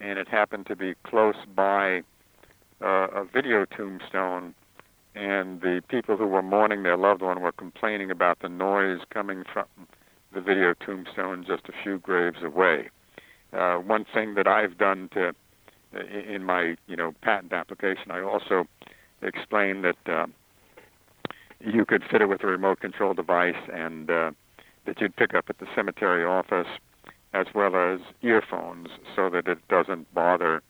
[0.00, 2.02] and it happened to be close by
[2.82, 4.54] uh, a video tombstone
[5.16, 9.44] and the people who were mourning their loved one were complaining about the noise coming
[9.50, 9.64] from
[10.34, 12.90] the video tombstone just a few graves away.
[13.52, 15.32] Uh, one thing that I've done to
[16.28, 18.66] in my you know patent application, I also
[19.22, 20.26] explained that uh,
[21.60, 24.30] you could fit it with a remote control device and uh,
[24.84, 26.68] that you'd pick up at the cemetery office,
[27.32, 30.62] as well as earphones, so that it doesn't bother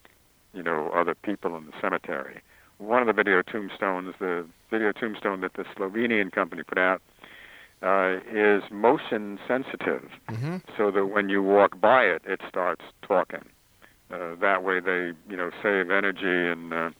[0.52, 2.40] you know other people in the cemetery.
[2.78, 7.00] One of the video tombstones, the video tombstone that the Slovenian company put out,
[7.82, 10.08] uh, is motion sensitive,
[10.76, 13.44] so that when you walk by it, it starts talking.
[14.10, 16.72] Uh, that way, they you know save energy and.
[16.72, 16.90] Uh,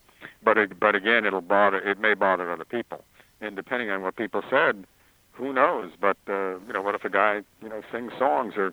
[0.43, 1.79] but it, but again, it'll bother.
[1.79, 3.05] It may bother other people,
[3.41, 4.85] and depending on what people said,
[5.33, 5.93] who knows?
[6.01, 8.73] But uh, you know, what if a guy you know sings songs or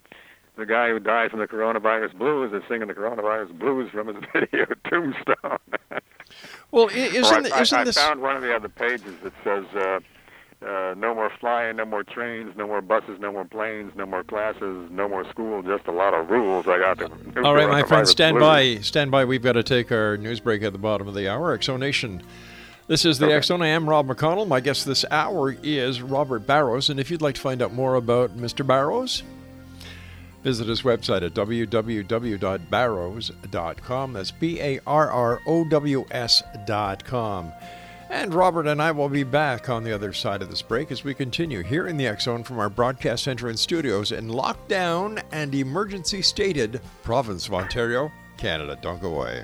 [0.57, 4.17] the guy who died from the coronavirus blues is singing the coronavirus blues from his
[4.33, 5.59] video tombstone.
[6.73, 7.97] Well, isn't I, isn't I, this?
[7.97, 9.99] I found one of the other pages that says uh,
[10.65, 14.23] uh, no more flying, no more trains, no more buses, no more planes, no more
[14.23, 16.67] classes, no more school, just a lot of rules.
[16.67, 18.43] I got the All right, my friend, stand blues.
[18.43, 18.81] by.
[18.81, 19.23] Stand by.
[19.23, 21.55] We've got to take our news break at the bottom of the hour.
[21.55, 22.23] Exonation
[22.87, 23.61] This is the X Zone.
[23.61, 24.47] I am Rob McConnell.
[24.47, 26.89] My guest this hour is Robert Barrows.
[26.89, 28.65] And if you'd like to find out more about Mr.
[28.65, 29.21] Barrows,
[30.43, 34.13] visit his website at www.barrows.com.
[34.13, 37.53] That's B A R R O W S.com.
[38.09, 41.03] And Robert and I will be back on the other side of this break as
[41.03, 45.55] we continue here in the Zone from our broadcast center and studios in lockdown and
[45.55, 48.77] emergency stated province of Ontario, Canada.
[48.83, 49.43] Don't go away.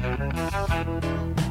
[0.00, 1.49] Clap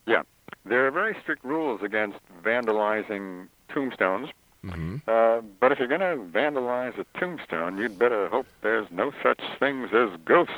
[0.05, 0.23] Yeah.
[0.65, 4.29] There are very strict rules against vandalizing tombstones.
[4.63, 4.97] Mm-hmm.
[5.07, 9.41] Uh, but if you're going to vandalize a tombstone, you'd better hope there's no such
[9.57, 10.53] things as ghosts.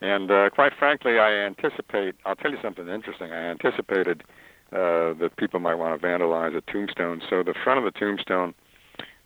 [0.00, 2.16] And uh, quite frankly, I anticipate.
[2.26, 3.32] I'll tell you something interesting.
[3.32, 4.24] I anticipated
[4.72, 7.22] uh, that people might want to vandalize a tombstone.
[7.28, 8.54] So the front of the tombstone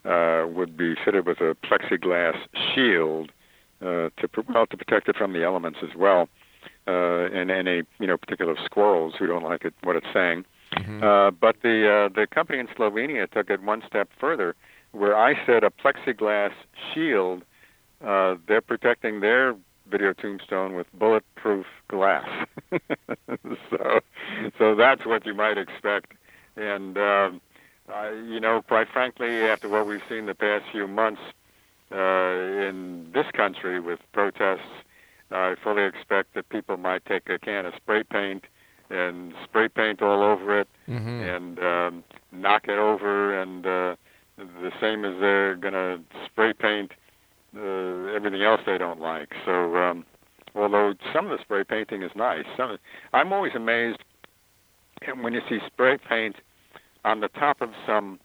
[0.05, 2.37] uh, would be fitted with a plexiglass
[2.75, 3.31] shield
[3.81, 6.29] uh, to well to protect it from the elements as well,
[6.87, 10.45] uh, and any you know particular squirrels who don't like it what it's saying.
[11.03, 14.55] Uh, but the uh, the company in Slovenia took it one step further,
[14.93, 16.53] where I said a plexiglass
[16.93, 17.43] shield.
[18.05, 19.55] Uh, they're protecting their
[19.91, 22.47] video tombstone with bulletproof glass.
[23.71, 24.01] so,
[24.59, 26.13] so that's what you might expect.
[26.57, 27.41] And um,
[27.93, 31.21] uh, you know, quite frankly, after what we've seen the past few months
[31.93, 34.61] uh, in this country with protests,
[35.31, 38.45] I fully expect that people might take a can of spray paint
[38.91, 41.37] and spray paint all over it Mhm.
[41.37, 43.97] and um, knock it over, and uh,
[44.39, 46.93] the same as they're going to spray paint
[47.57, 49.33] uh, everything else they don't like.
[49.45, 50.05] So, um,
[50.55, 52.77] although some of the spray painting is nice, some,
[53.13, 53.99] I'm always amazed
[55.21, 56.37] when you see spray paint
[57.05, 58.19] on the top of some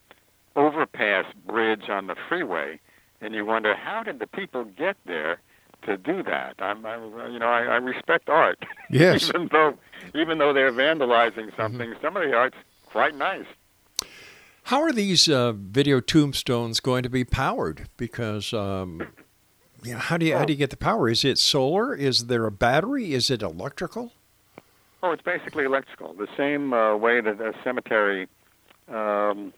[0.56, 2.80] overpass bridge on the freeway,
[3.22, 5.40] and you wonder how did the people get there
[5.84, 6.56] to do that?
[6.60, 8.60] I'm, I, you know, I, I respect art,
[8.90, 9.30] Yes.
[9.30, 9.78] even though
[10.16, 12.58] even though they're vandalizing something, some of the art's
[12.88, 13.46] quite nice.
[14.64, 17.90] How are these uh, video tombstones going to be powered?
[17.98, 19.02] Because um,
[19.84, 21.10] you know, how do you how do you get the power?
[21.10, 21.94] Is it solar?
[21.96, 23.14] Is there a battery?
[23.14, 24.14] Is it electrical?
[25.04, 26.14] Oh, it's basically electrical.
[26.14, 28.28] The same uh, way that a cemetery
[28.88, 29.52] um,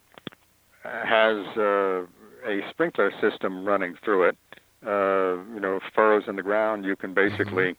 [0.84, 2.06] has uh,
[2.48, 4.38] a sprinkler system running through it.
[4.86, 6.86] Uh, you know, furrows in the ground.
[6.86, 7.76] You can basically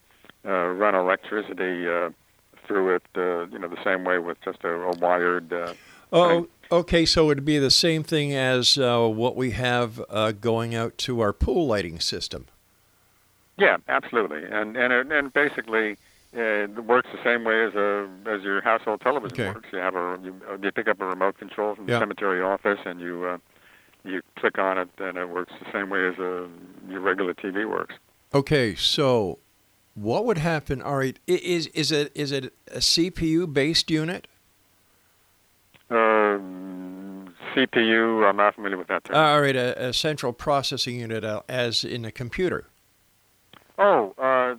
[0.46, 2.10] uh, run electricity uh,
[2.66, 3.02] through it.
[3.16, 5.52] Uh, you know, the same way with just a, a wired.
[5.52, 5.74] Uh,
[6.12, 7.04] Oh, okay.
[7.04, 11.20] So it'd be the same thing as uh, what we have uh, going out to
[11.20, 12.46] our pool lighting system.
[13.56, 15.92] Yeah, absolutely, and and it, and basically
[16.36, 19.46] uh, it works the same way as a as your household television Okay.
[19.48, 19.68] works.
[19.72, 21.98] You have a you, uh, you pick up a remote control from Yeah.
[21.98, 23.38] the cemetery office, and you uh,
[24.04, 26.48] you click on it, and it works the same way as a
[26.88, 27.94] your regular TV works.
[28.34, 29.38] Okay, so
[29.94, 30.82] what would happen?
[30.82, 34.26] All right, is is it is it a CPU based unit?
[37.54, 39.16] CPU, I'm not familiar with that term.
[39.16, 42.66] All right, a, a central processing unit, uh, as in a computer.
[43.78, 44.56] Oh, uh,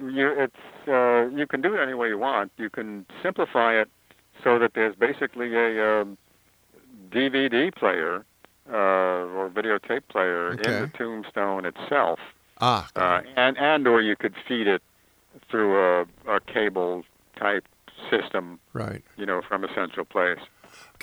[0.00, 2.52] you, it's uh, you can do it any way you want.
[2.56, 3.88] You can simplify it
[4.42, 6.18] so that there's basically a um,
[7.10, 8.24] DVD player
[8.70, 12.18] uh, or videotape player in the tombstone itself,
[12.60, 14.82] Ah, uh, and and or you could feed it
[15.50, 17.04] through a, a cable
[17.36, 17.66] type
[18.10, 19.02] system, right.
[19.16, 20.38] you know, from a central place.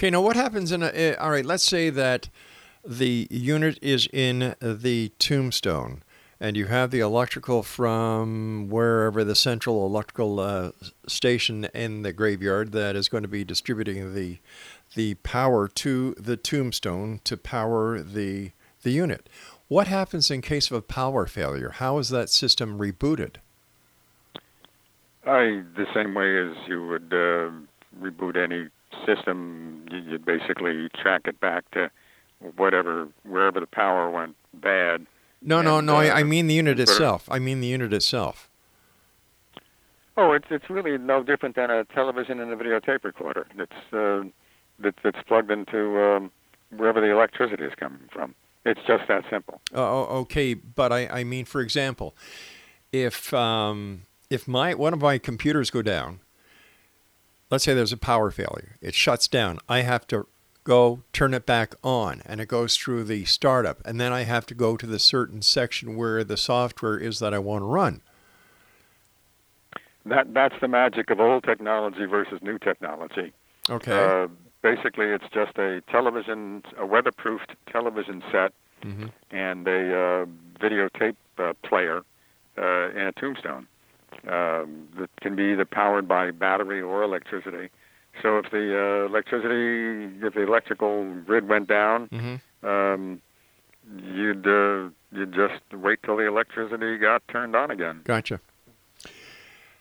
[0.01, 0.87] Okay, now what happens in a?
[0.87, 2.27] Uh, all right, let's say that
[2.83, 6.01] the unit is in the tombstone,
[6.39, 10.71] and you have the electrical from wherever the central electrical uh,
[11.05, 14.39] station in the graveyard that is going to be distributing the
[14.95, 19.29] the power to the tombstone to power the the unit.
[19.67, 21.73] What happens in case of a power failure?
[21.75, 23.35] How is that system rebooted?
[25.27, 27.51] I the same way as you would uh,
[28.01, 28.69] reboot any
[29.05, 31.89] system, you'd basically track it back to
[32.57, 35.05] whatever wherever the power went bad.
[35.41, 35.95] No, no, And, no.
[35.95, 37.27] I, uh, I mean the unit of- itself.
[37.31, 38.49] I mean the unit itself.
[40.17, 43.47] Oh, it's it's really no different than a television and a videotape recorder.
[43.57, 44.23] It's uh,
[44.79, 46.31] that, that's plugged into um,
[46.75, 48.35] wherever the electricity is coming from.
[48.65, 49.61] It's just that simple.
[49.73, 52.15] Oh, okay, but I, I mean, for example,
[52.91, 56.19] if um, if my one of my computers go down,
[57.51, 59.59] let's say there's a power failure, it shuts down.
[59.69, 60.25] I have to
[60.63, 64.45] go turn it back on, and it goes through the startup, and then I have
[64.47, 68.01] to go to the certain section where the software is that I want to run.
[70.05, 73.33] That that's the magic of old technology versus new technology.
[73.69, 73.91] Okay.
[73.91, 74.27] Uh,
[74.63, 80.25] basically, it's just a television, a weatherproofed television set, hmm and a uh,
[80.59, 82.01] videotape uh, player
[82.57, 83.67] uh, and a tombstone
[84.27, 87.69] um, that can be either powered by battery or electricity.
[88.21, 92.35] So if the uh, electricity, if the electrical grid went down, hmm
[92.67, 93.21] um,
[94.03, 98.01] you'd uh, you'd just wait till the electricity got turned on again.
[98.03, 98.39] Gotcha.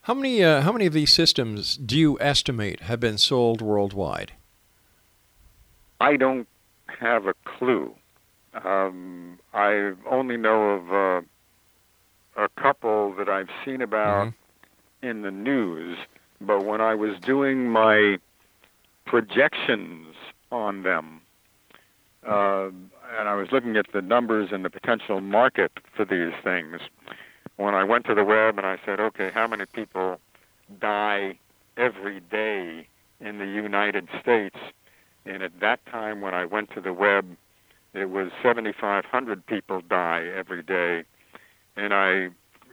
[0.03, 4.33] How many uh, how many of these systems do you estimate have been sold worldwide?
[6.01, 6.49] I don't
[6.99, 7.95] have a clue.
[8.65, 11.27] Um, I only know of uh,
[12.37, 14.33] a couple that I've seen about
[15.03, 15.99] in the news,
[16.41, 18.19] but when I was doing my
[19.07, 20.15] projections
[20.51, 21.21] on them,
[22.27, 22.69] uh,
[23.19, 26.81] and I was looking at the numbers and the potential market for these things,
[27.57, 30.21] when I went to the web and I said, okay, how many people
[30.81, 31.39] die
[31.77, 32.87] every day
[33.21, 34.57] in the United States?
[35.27, 37.37] And at that time, when I went to the web,
[37.93, 41.05] it was 7,500 people die every day.
[41.81, 42.29] And I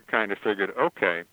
[0.07, 1.23] kind of figured, okay,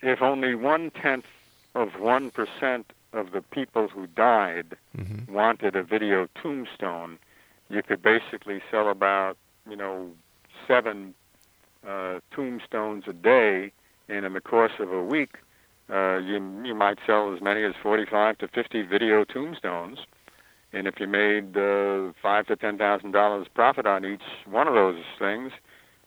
[0.00, 1.26] if only one tenth
[1.74, 5.32] of 1% of the people who died Mm-hmm.
[5.32, 7.18] wanted a video tombstone,
[7.68, 9.36] you could basically sell about,
[9.68, 10.10] you know,
[10.66, 11.14] seven
[11.86, 13.72] uh, tombstones a day.
[14.08, 15.36] And in the course of a week,
[15.88, 19.98] uh, you, you might sell as many as 45 to 50 video tombstones.
[20.72, 24.74] And if you made uh, five to ten thousand dollars profit on each one of
[24.74, 25.52] those things,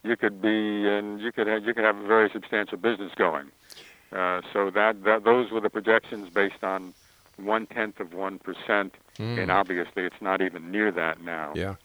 [0.04, 3.51] you could be and you could have, you could have a very substantial business going.
[4.12, 6.93] Uh, so that, that those were the projections based on
[7.38, 11.51] one tenth of one percent, and obviously it's not even near that now.
[11.56, 11.76] Yeah.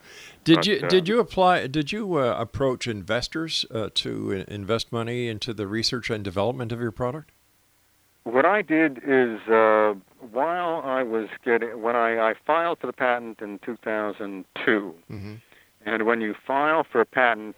[0.44, 1.66] Did But, you uh, did you apply?
[1.68, 6.80] Did you uh, approach investors uh, to invest money into the research and development of
[6.80, 7.30] your product?
[8.24, 9.94] What I did is uh,
[10.32, 15.34] while I was getting when I, I filed for the patent in 2002, Mm-hmm.
[15.86, 17.56] and when you file for a patent,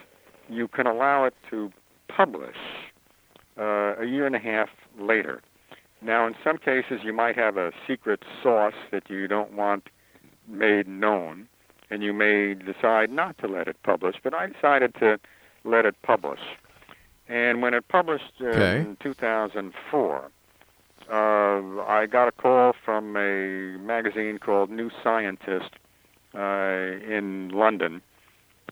[0.50, 1.70] you can allow it to
[2.08, 2.56] publish
[3.58, 5.40] uh, a year and a half later.
[6.02, 9.88] Now, in some cases, you might have a secret sauce that you don't want
[10.48, 11.46] made known,
[11.90, 14.16] and you may decide not to let it publish.
[14.22, 15.18] But I decided to
[15.64, 16.40] let it publish.
[17.28, 18.80] And when it published uh, Okay.
[18.80, 20.30] in 2004,
[21.12, 25.70] uh, I got a call from a magazine called New Scientist
[26.34, 28.00] uh, in London,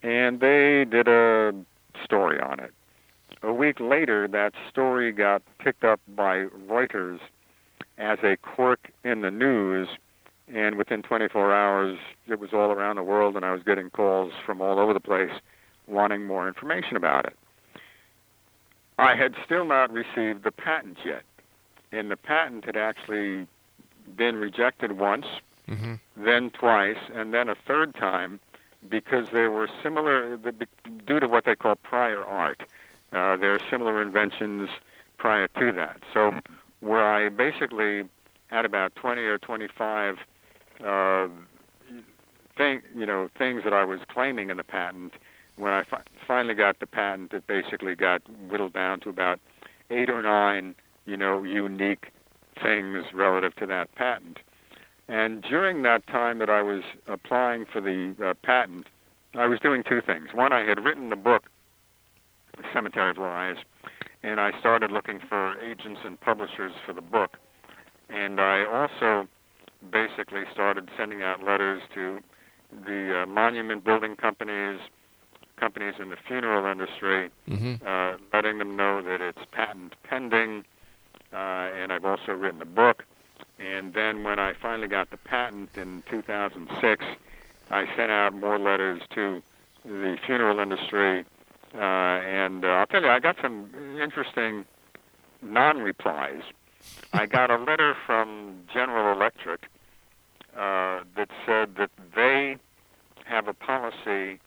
[0.03, 1.53] and they did a
[2.05, 2.72] story on it.
[3.42, 7.20] A week later, that story got picked up by Reuters
[7.96, 9.88] as a quirk in the news,
[10.53, 14.32] and within 24 hours, it was all around the world, and I was getting calls
[14.44, 15.30] from all over the place
[15.86, 17.36] wanting more information about it.
[18.99, 21.22] I had still not received the patent yet,
[21.92, 23.46] and the patent had actually
[24.16, 25.26] been rejected once,
[25.68, 25.94] Mm-hmm.
[26.16, 28.40] then twice, and then a third time
[28.89, 30.37] because there were similar,
[31.07, 32.62] due to what they call prior art.
[33.12, 34.68] Uh, there are similar inventions
[35.16, 36.01] prior to that.
[36.12, 36.33] So,
[36.81, 38.05] where I basically
[38.49, 40.16] had about 20 or 25
[40.85, 41.29] uh,
[42.57, 45.14] thing, you know, things that I was claiming in the patent,
[45.57, 49.41] when I fi- finally got the patent, it basically got whittled down to about
[49.91, 50.74] eight or nine,
[51.07, 52.12] you know, unique
[52.62, 54.39] things relative to that patent.
[55.09, 58.86] And during that time that I was applying for the uh, patent,
[59.34, 60.28] I was doing two things.
[60.34, 61.44] One, I had written the book,
[62.72, 63.56] Cemetery of Lies,
[64.22, 67.36] and I started looking for agents and publishers for the book.
[68.11, 69.28] And I also
[69.90, 72.18] basically started sending out letters to
[72.84, 74.80] the uh, monument building companies,
[75.59, 77.80] companies in the funeral industry, Mhm.
[77.86, 80.64] uh, letting them know that it's patent pending.
[81.32, 83.04] Uh, and I've also written a book.
[83.59, 87.04] And then when I finally got the patent in 2006,
[87.70, 89.42] I sent out more letters to
[89.84, 91.24] the funeral industry.
[91.74, 94.64] Uh, and uh, I'll tell you, I got some interesting
[95.42, 96.42] non-replies.
[97.12, 99.64] I got a letter from General Electric
[100.56, 102.56] uh, that said that they
[103.24, 104.40] have a policy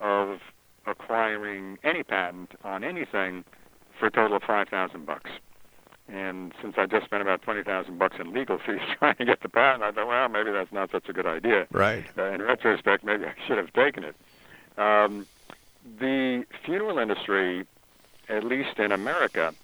[0.00, 0.40] of
[0.86, 3.44] acquiring any patent on anything
[3.98, 5.30] for a total of five thousand bucks.
[6.08, 9.42] And since I just spent about twenty thousand bucks in legal fees trying to get
[9.42, 11.66] the patent, I thought, well, maybe that's not such a good idea.
[11.70, 12.06] Right.
[12.16, 14.16] Uh, in retrospect, maybe I should have taken it.
[14.78, 15.26] Um,
[16.00, 17.66] the funeral industry,
[18.28, 19.54] at least in America,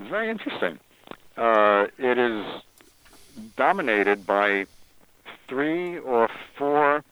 [0.00, 0.78] is very interesting.
[1.36, 2.62] Uh, it is
[3.56, 4.66] dominated by
[5.48, 6.28] three or
[6.58, 7.04] four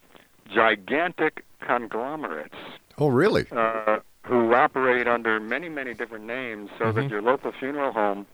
[0.52, 2.54] gigantic conglomerates
[2.98, 3.46] Oh, really?
[3.50, 7.10] uh, who operate under many, many different names, so that Mhm.
[7.10, 8.26] your local funeral home,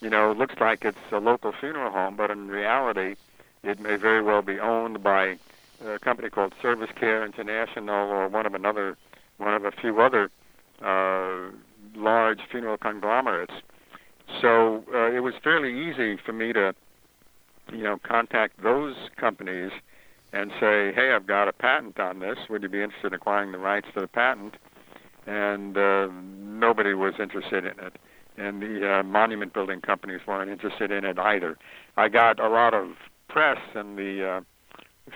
[0.00, 3.16] you know, it looks like it's a local funeral home, but in reality,
[3.62, 5.38] it may very well be owned by
[5.84, 8.96] a company called Service Care International or one of another,
[9.38, 10.30] one of a few other
[10.82, 11.50] uh,
[11.96, 13.54] large funeral conglomerates.
[14.40, 16.74] So uh, it was fairly easy for me to,
[17.72, 19.72] you know, contact those companies
[20.32, 22.38] and say, "Hey, I've got a patent on this.
[22.48, 24.56] Would you be interested in acquiring the rights to the patent?"
[25.26, 27.96] And uh, nobody was interested in it,
[28.38, 31.58] and the uh, monument building companies weren't interested in it either.
[31.96, 32.90] I got a lot of
[33.28, 34.40] press in the uh,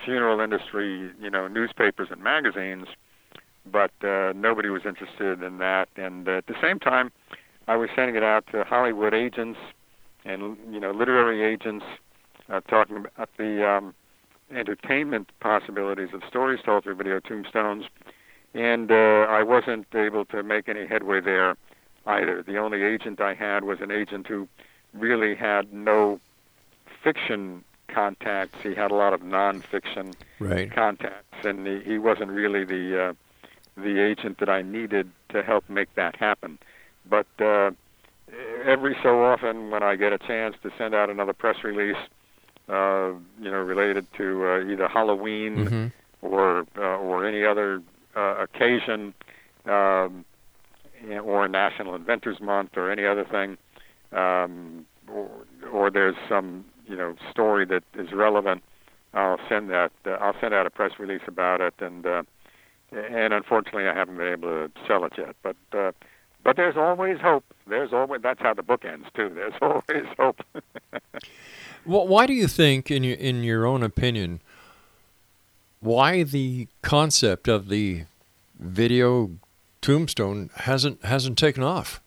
[0.03, 2.87] funeral industry, you know, newspapers and magazines,
[3.65, 5.87] but uh, nobody was interested in that.
[5.95, 7.11] And uh, at the same time,
[7.67, 9.59] I was sending it out to Hollywood agents
[10.25, 11.85] and you know literary agents,
[12.49, 13.93] uh, talking about the um,
[14.55, 17.85] entertainment possibilities of stories told through video tombstones,
[18.53, 21.57] and uh, I wasn't able to make any headway there
[22.05, 22.43] either.
[22.43, 24.47] The only agent I had was an agent who
[24.93, 26.19] really had no
[27.03, 28.57] fiction contacts.
[28.63, 30.71] He had a lot of nonfiction Right.
[30.71, 33.13] contacts, and he, he wasn't really the uh,
[33.75, 36.59] the agent that I needed to help make that happen.
[37.09, 37.71] But uh,
[38.65, 41.97] every so often, when I get a chance to send out another press release,
[42.69, 45.91] uh, you know, related to uh, either Halloween Mhm.
[46.21, 47.81] or uh, or any other
[48.15, 49.13] uh, occasion,
[49.65, 50.23] um,
[51.23, 53.57] or National Inventors Month or any other thing,
[54.11, 55.29] um, or,
[55.71, 58.63] or there's some you know story that is relevant,
[59.13, 59.91] I'll send that.
[60.05, 62.23] Uh, I'll send out a press release about it, and uh,
[62.91, 65.35] and unfortunately, I haven't been able to sell it yet.
[65.41, 65.91] But uh,
[66.43, 67.43] but there's always hope.
[67.67, 69.29] There's always that's how the book ends too.
[69.33, 70.41] There's always hope.
[71.85, 74.39] Well, why do you think, in your in your own opinion,
[75.81, 78.05] why the concept of the
[78.57, 79.31] video
[79.83, 82.01] tombstone hasn't hasn't taken off?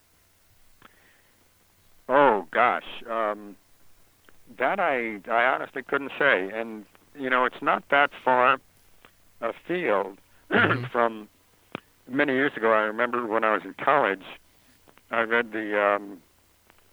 [2.08, 3.54] Oh gosh, um,
[4.58, 6.84] that I I honestly couldn't say, and
[7.16, 8.58] you know it's not that far
[9.40, 10.18] afield
[10.90, 11.28] from
[12.08, 12.72] many years ago.
[12.72, 14.24] I remember when I was in college,
[15.10, 16.18] I read the um,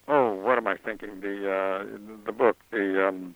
[0.07, 1.21] oh, what am I thinking?
[1.21, 1.86] The uh,
[2.25, 3.36] the book, the um,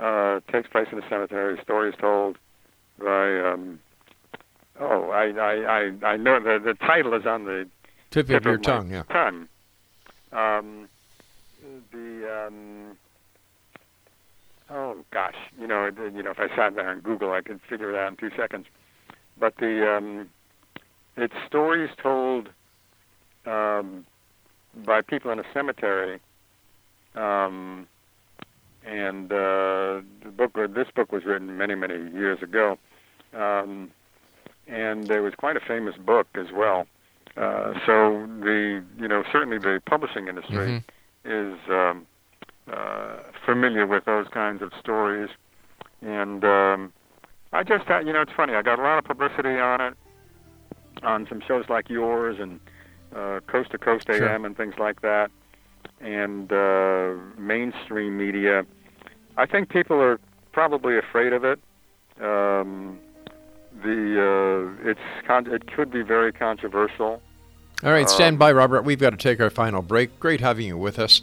[0.00, 1.60] uh, takes place in a cemetery.
[1.62, 2.38] Stories told
[2.98, 3.40] by.
[3.40, 3.78] Um,
[4.80, 5.54] oh, I I
[6.02, 7.68] I, I know the the title is on the
[8.10, 9.02] Tip, tip of your my tongue, yeah.
[9.04, 9.48] Tongue.
[10.32, 10.88] Um,
[11.92, 12.96] the um,
[14.70, 17.60] oh gosh, you know, it- you know, if I sat there and Google, I could
[17.68, 18.66] figure it out in two seconds.
[19.38, 20.28] But the um,
[21.16, 22.48] it's stories told
[23.46, 24.06] um,
[24.84, 26.20] by people in a cemetery.
[27.14, 27.86] Um,
[28.86, 32.78] and uh, the book, this book was written many, many years ago,
[33.34, 33.90] um,
[34.70, 36.86] and there was quite a famous book as well.
[37.36, 40.84] Uh, so the, you know, certainly the publishing industry
[41.24, 42.06] is um,
[42.72, 45.28] uh, familiar with those kinds of stories,
[46.02, 46.92] and um,
[47.52, 48.54] I just, had, you know, it's funny.
[48.54, 49.94] I got a lot of publicity on it
[51.02, 52.60] on some shows like yours and
[53.14, 54.46] uh, Coast to Coast AM Sure.
[54.46, 55.30] and things like that,
[56.00, 58.64] and uh, mainstream media.
[59.36, 60.20] I think people are
[60.52, 61.60] probably afraid of it.
[62.20, 62.98] Um,
[63.82, 67.20] the uh, it's con- it could be very controversial.
[67.82, 68.82] All right, Um, stand by, Robert.
[68.82, 70.20] We've got to take our final break.
[70.20, 71.22] Great having you with us.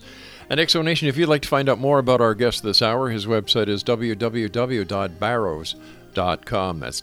[0.50, 3.26] And Exonation, if you'd like to find out more about our guest this hour, his
[3.26, 6.80] website is www.barrows.com.
[6.80, 7.02] That's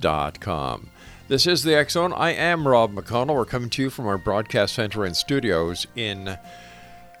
[0.00, 0.90] www.barrows.com.
[1.28, 2.12] This is the X Zone.
[2.12, 3.34] I am Rob McConnell.
[3.34, 6.38] We're coming to you from our broadcast center and studios in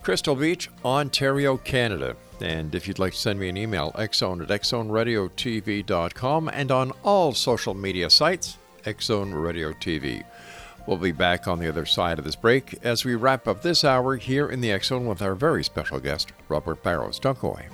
[0.02, 2.14] Crystal Beach, Ontario, Canada.
[2.40, 7.32] And if you'd like to send me an email, xzone at xzoneradiotv.com and on all
[7.32, 10.22] social media sites, Xzone Radio TV.
[10.86, 13.82] We'll be back on the other side of this break as we wrap up this
[13.82, 17.18] hour here in the Zone with our very special guest, Robert Barrows.
[17.18, 17.66] Don't go away.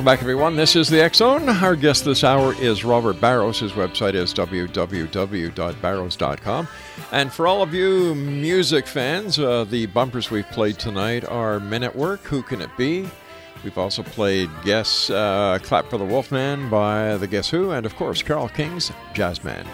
[0.00, 0.56] Welcome back, everyone.
[0.56, 1.46] This is the Zone.
[1.46, 3.60] Our guest this hour is Robert Barrows.
[3.60, 6.68] His website is www.barrows.com.
[7.12, 11.82] And for all of you music fans, uh, the bumpers we've played tonight are Men
[11.82, 13.10] at Work, Who Can It Be?
[13.62, 17.94] We've also played Guess uh, Clap for the Wolfman by the Guess Who, and of
[17.94, 19.66] course, Carole King's Jazzman.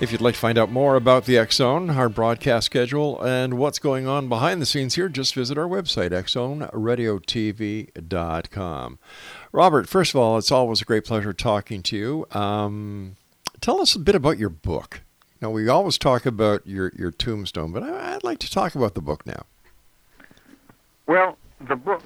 [0.00, 3.54] If you'd like to find out more about the X Zone, our broadcast schedule, and
[3.54, 8.98] what's going on behind the scenes here, just visit our website, xzoneradiotv.com.
[9.50, 12.28] Robert, first of all, it's always a great pleasure talking to you.
[12.30, 13.16] Um,
[13.60, 15.00] tell us a bit about your book.
[15.42, 18.94] Now, we always talk about your, your tombstone, but I, I'd like to talk about
[18.94, 19.46] the book now.
[21.08, 21.36] Well,
[21.66, 22.04] the book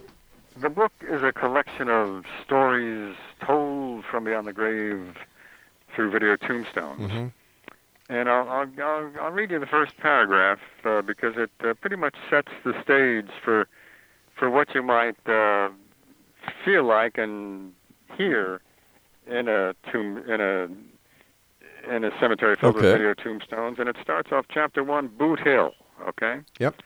[0.60, 3.14] the book is a collection of stories
[3.44, 5.14] told from beyond the grave
[5.94, 7.32] through video tombstones.
[8.12, 11.96] And I'll, I'll, I'll, I'll read you the first paragraph uh, because it uh, pretty
[11.96, 13.66] much sets the stage for
[14.38, 15.70] for what you might uh,
[16.62, 17.72] feel like and
[18.14, 18.60] hear
[19.26, 20.68] in a tomb in a
[21.90, 23.78] in a cemetery filled with video tombstones.
[23.78, 25.72] And it starts off chapter one, Boot Hill.
[26.06, 26.40] Okay.
[26.58, 26.82] Yep.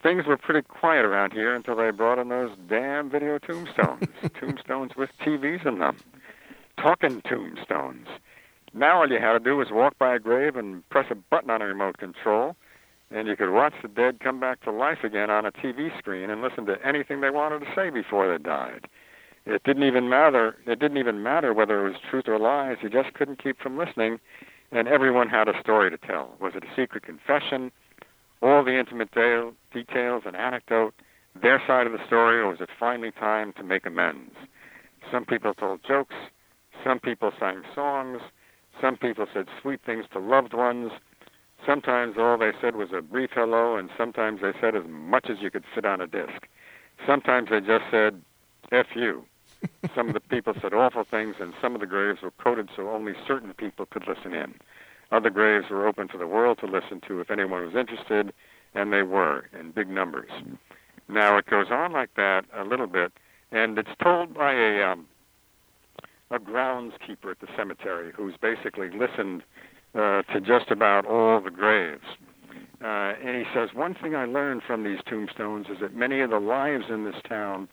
[0.00, 4.06] Things were pretty quiet around here until they brought in those damn video tombstones.
[4.38, 5.96] tombstones with TVs in them.
[6.78, 8.06] Talking tombstones.
[8.76, 11.48] Now all you had to do was walk by a grave and press a button
[11.48, 12.56] on a remote control,
[13.10, 16.28] and you could watch the dead come back to life again on a TV screen
[16.28, 18.86] and listen to anything they wanted to say before they died.
[19.46, 20.56] It didn't even matter.
[20.66, 22.76] It didn't even matter whether it was truth or lies.
[22.82, 24.18] You just couldn't keep from listening,
[24.72, 26.34] and everyone had a story to tell.
[26.38, 27.72] Was it a secret confession?
[28.42, 30.92] All the intimate de- details and anecdote,
[31.40, 34.34] their side of the story, or was it finally time to make amends?
[35.10, 36.14] Some people told jokes.
[36.84, 38.20] Some people sang songs.
[38.80, 40.92] Some people said sweet things to loved ones.
[41.64, 45.38] Sometimes all they said was a brief hello, and sometimes they said as much as
[45.40, 46.46] you could fit on a disc.
[47.06, 48.22] Sometimes they just said,
[48.72, 49.24] F you.
[49.94, 52.90] some of the people said awful things, and some of the graves were coded so
[52.90, 54.54] only certain people could listen in.
[55.12, 58.32] Other graves were open for the world to listen to if anyone was interested,
[58.74, 60.30] and they were in big numbers.
[61.08, 63.12] Now it goes on like that a little bit,
[63.52, 65.06] and it's told by a um,
[66.30, 69.42] a groundskeeper at the cemetery who's basically listened
[69.94, 72.04] uh, to just about all the graves.
[72.82, 76.30] Uh, and he says, one thing I learned from these tombstones is that many of
[76.30, 77.68] the lives in this town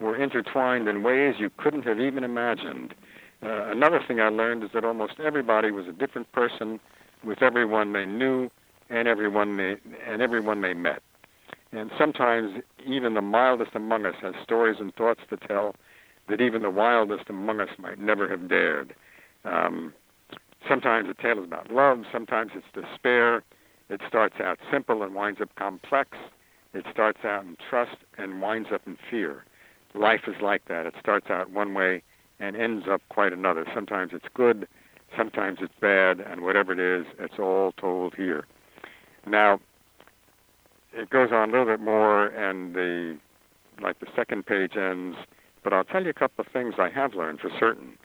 [0.00, 2.94] were intertwined in ways you couldn't have even imagined.
[3.42, 6.80] Uh, another thing I learned is that almost everybody was a different person
[7.24, 8.48] with everyone they knew
[8.90, 9.76] and everyone they
[10.06, 11.02] and everyone they met.
[11.72, 15.74] And sometimes even the mildest among us has stories and thoughts to tell
[16.28, 18.94] that even the wildest among us might never have dared.
[19.44, 19.92] Um,
[20.68, 23.42] sometimes the tale is about love, sometimes it's despair.
[23.88, 26.10] It starts out simple and winds up complex.
[26.74, 29.44] It starts out in trust and winds up in fear.
[29.94, 30.84] Life is like that.
[30.84, 32.02] It starts out one way
[32.38, 33.66] and ends up quite another.
[33.74, 34.68] Sometimes it's good,
[35.16, 38.44] sometimes it's bad, and whatever it is, it's all told here.
[39.26, 39.60] Now,
[40.92, 43.18] it goes on a little bit more, and the
[43.80, 45.16] like the second page ends.
[45.62, 47.98] But I'll tell you a couple of things I have learned for certain.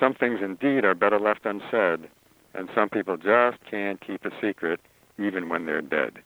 [0.00, 2.08] Some things indeed are better left unsaid,
[2.54, 4.80] and some people just can't keep a secret
[5.18, 6.18] even when they're dead.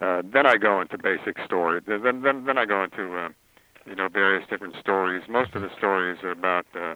[0.00, 1.80] Uh, then I go into basic story.
[1.86, 3.28] Then, then, then I go into uh,
[3.86, 5.22] you know various different stories.
[5.28, 6.94] Most of the stories are about uh,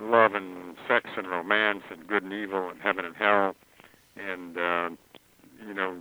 [0.00, 3.54] love and sex and romance and good and evil and heaven and hell,
[4.16, 4.90] and uh,
[5.66, 5.96] you know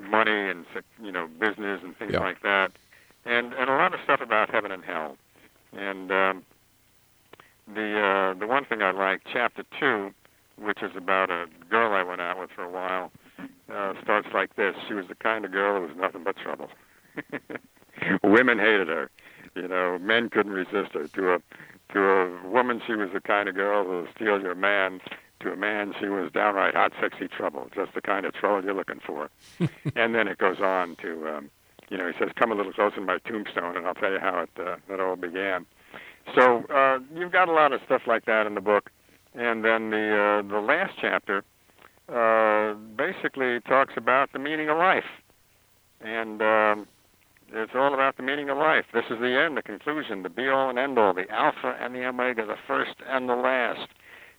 [0.00, 0.64] money and
[1.02, 2.20] you know business and things Yeah.
[2.20, 2.72] like that,
[3.24, 5.16] and and a lot of stuff about heaven and hell.
[5.76, 6.44] And um,
[7.72, 10.12] the uh, the one thing I like, chapter two,
[10.56, 13.10] which is about a girl I went out with for a while,
[13.72, 14.74] uh, starts like this.
[14.86, 16.68] She was the kind of girl who was nothing but trouble.
[18.22, 19.10] Women hated her.
[19.54, 21.06] You know, men couldn't resist her.
[21.08, 21.38] To a
[21.92, 25.00] to a woman, she was the kind of girl who'll steal your man.
[25.40, 28.74] To a man, she was downright hot, sexy trouble, just the kind of trouble you're
[28.74, 29.30] looking for.
[29.94, 31.50] and then it goes on to, um,
[31.94, 34.18] you know, he says, "Come a little closer to my tombstone, and I'll tell you
[34.18, 35.64] how it uh, that all began."
[36.34, 38.90] So uh, you've got a lot of stuff like that in the book,
[39.32, 41.44] and then the uh, the last chapter
[42.08, 45.04] uh, basically talks about the meaning of life,
[46.00, 46.88] and um,
[47.52, 48.86] it's all about the meaning of life.
[48.92, 51.94] This is the end, the conclusion, the be all and end all, the alpha and
[51.94, 53.86] the omega, the first and the last.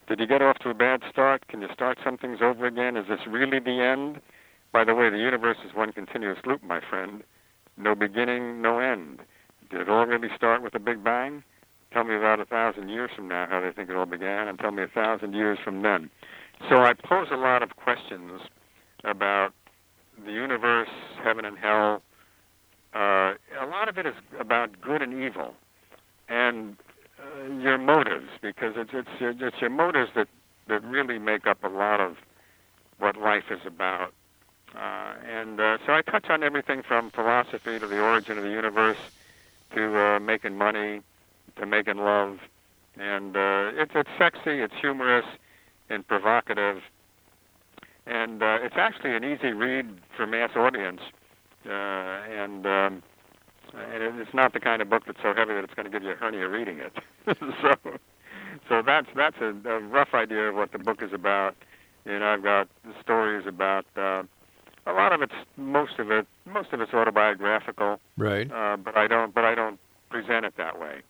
[0.09, 1.47] Did you get off to a bad start?
[1.47, 2.97] Can you start some things over again?
[2.97, 4.19] Is this really the end?
[4.73, 7.23] By the way, the universe is one continuous loop, my friend.
[7.77, 9.19] No beginning, no end.
[9.69, 11.43] Did it all really start with a big bang?
[11.91, 14.59] Tell me about a thousand years from now how they think it all began, and
[14.59, 16.09] tell me a thousand years from then.
[16.69, 18.41] So I pose a lot of questions
[19.03, 19.53] about
[20.25, 20.89] the universe,
[21.23, 22.01] heaven and hell.
[22.93, 25.53] Uh, a lot of it is about good and evil,
[26.29, 26.77] and
[27.19, 30.27] uh, your motives, because it's it's your, it's your motives that
[30.67, 32.15] that really make up a lot of
[32.99, 34.13] what life is about.
[34.75, 38.49] Uh, and uh, so I touch on everything from philosophy to the origin of the
[38.49, 38.97] universe
[39.73, 41.01] to uh, making money
[41.57, 42.39] to making love.
[42.97, 45.25] And it's, it's sexy, it's humorous,
[45.89, 46.81] and provocative.
[48.05, 51.01] And it's actually an easy read for mass audience.
[51.65, 53.03] And um,
[53.73, 56.03] and it's not the kind of book that's so heavy that it's going to give
[56.03, 56.93] you a hernia reading it.
[57.61, 57.75] so,
[58.69, 61.55] so that's that's a, a rough idea of what the book is about.
[62.05, 62.69] And I've got
[63.01, 64.23] stories about uh,
[64.85, 67.99] a lot of it's most of it most of it's autobiographical.
[68.17, 68.51] Right.
[68.51, 69.79] Uh, but I don't but I don't
[70.09, 71.01] present it that way.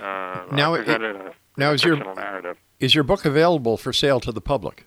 [0.00, 2.56] Uh, Now it- a, now is your- narrative.
[2.80, 4.86] Is your book available for sale to the public?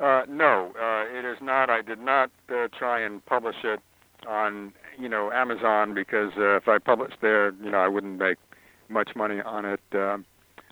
[0.00, 1.70] Uh, no, uh, it is not.
[1.70, 3.80] I did not uh, try and publish it
[4.26, 8.36] on, you know, Amazon because uh, if I published there, you know, I wouldn't make
[8.88, 9.80] much money on it.
[9.94, 10.24] Um,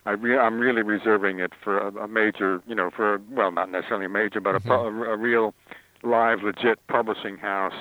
[0.05, 3.71] I re- I'm really reserving it for a, a major, you know, for well, not
[3.71, 5.55] necessarily a major, but a, pu- a, real
[6.03, 7.75] live, legit publishing house,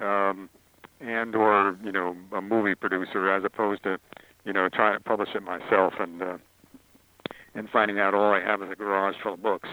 [0.00, 0.48] um,
[1.00, 3.98] and or you know, a movie producer, as opposed to,
[4.44, 6.38] you know, trying to publish it myself and uh,
[7.54, 9.68] and finding out all I have is a garage full of books.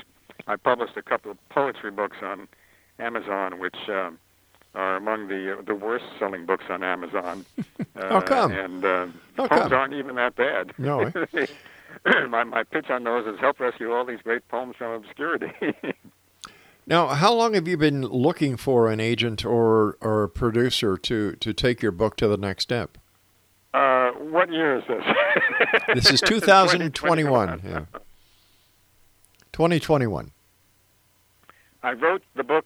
[0.47, 2.47] I published a couple of poetry books on
[2.99, 4.17] Amazon, which um,
[4.75, 7.45] are among the uh, the worst selling books on Amazon.
[7.59, 7.63] Uh,
[8.09, 8.51] How come?
[8.51, 9.07] And uh,
[9.38, 9.73] How poems come?
[9.73, 10.73] aren't even that bad.
[10.77, 11.45] No, eh?
[12.27, 15.51] my my pitch on those is help rescue all these great poems from obscurity.
[16.86, 21.34] Now, how long have you been looking for an agent or or a producer to
[21.34, 22.97] to take your book to the next step?
[23.73, 25.03] uh, what year is this?
[25.95, 27.61] This is 2021.
[27.65, 27.86] Yeah.
[29.51, 30.31] 2021.
[31.81, 32.65] I wrote the book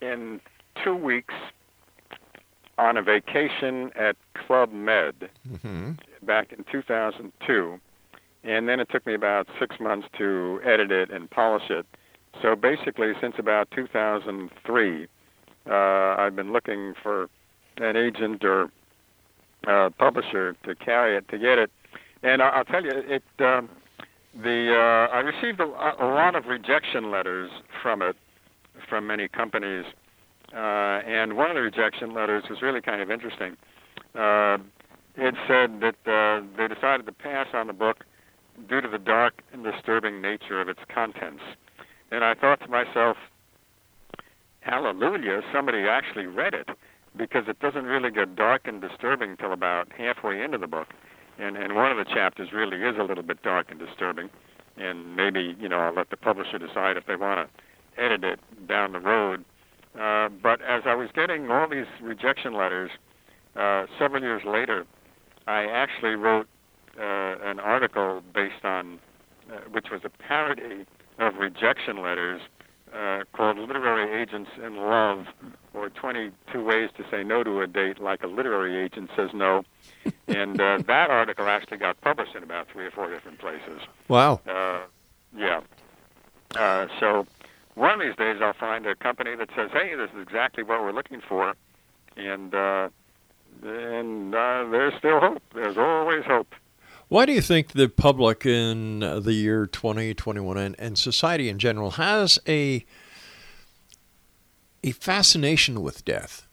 [0.00, 0.40] in
[0.82, 1.34] two weeks
[2.78, 5.28] on a vacation at Club Med
[5.60, 5.92] hmm
[6.22, 7.78] back in 2002,
[8.44, 11.86] and then it took me about six months to edit it and polish it.
[12.42, 15.06] So basically, since about 2003,
[15.66, 17.28] uh, I've been looking for
[17.78, 18.70] an agent or
[19.66, 21.70] uh, publisher to carry it, to get it.
[22.22, 23.68] And I- I'll tell you, it um,
[24.42, 27.50] the uh, I received a, a lot of rejection letters
[27.82, 28.16] from it
[28.88, 29.84] from many companies,
[30.52, 33.56] uh, and one of the rejection letters was really kind of interesting.
[34.14, 34.58] Uh,
[35.16, 38.04] it said that uh, they decided to pass on the book
[38.68, 41.42] due to the dark and disturbing nature of its contents.
[42.14, 43.16] And I thought to myself,
[44.60, 46.68] hallelujah, somebody actually read it
[47.16, 50.86] because it doesn't really get dark and disturbing till about halfway into the book.
[51.40, 54.30] And, and one of the chapters really is a little bit dark and disturbing.
[54.76, 58.68] And maybe, you know, I'll let the publisher decide if they want to edit it
[58.68, 59.44] down the road.
[60.00, 62.92] Uh, but as I was getting all these rejection letters,
[63.56, 64.86] uh, several years later,
[65.48, 66.46] I actually wrote
[66.96, 67.02] uh,
[67.42, 69.00] an article based on,
[69.52, 70.86] uh, which was a parody
[71.18, 72.40] of rejection letters
[72.94, 75.26] uh, called Literary Agents in Love,
[75.72, 79.64] or 22 Ways to Say No to a Date Like a Literary Agent Says No.
[80.28, 83.80] and uh, that article actually got published in about three or four different places.
[84.08, 84.40] Wow.
[84.46, 84.80] Uh,
[85.36, 85.60] yeah.
[86.54, 87.26] Uh, so
[87.74, 90.80] one of these days I'll find a company that says, "Hey, this is exactly what
[90.80, 91.54] we're looking for,"
[92.16, 92.88] and uh,
[93.62, 95.42] and uh, there's still hope.
[95.52, 96.54] There's always hope.
[97.14, 101.60] Why do you think the public in uh, the year 2021 and, and society in
[101.60, 102.84] general has a
[104.82, 106.48] a fascination with death?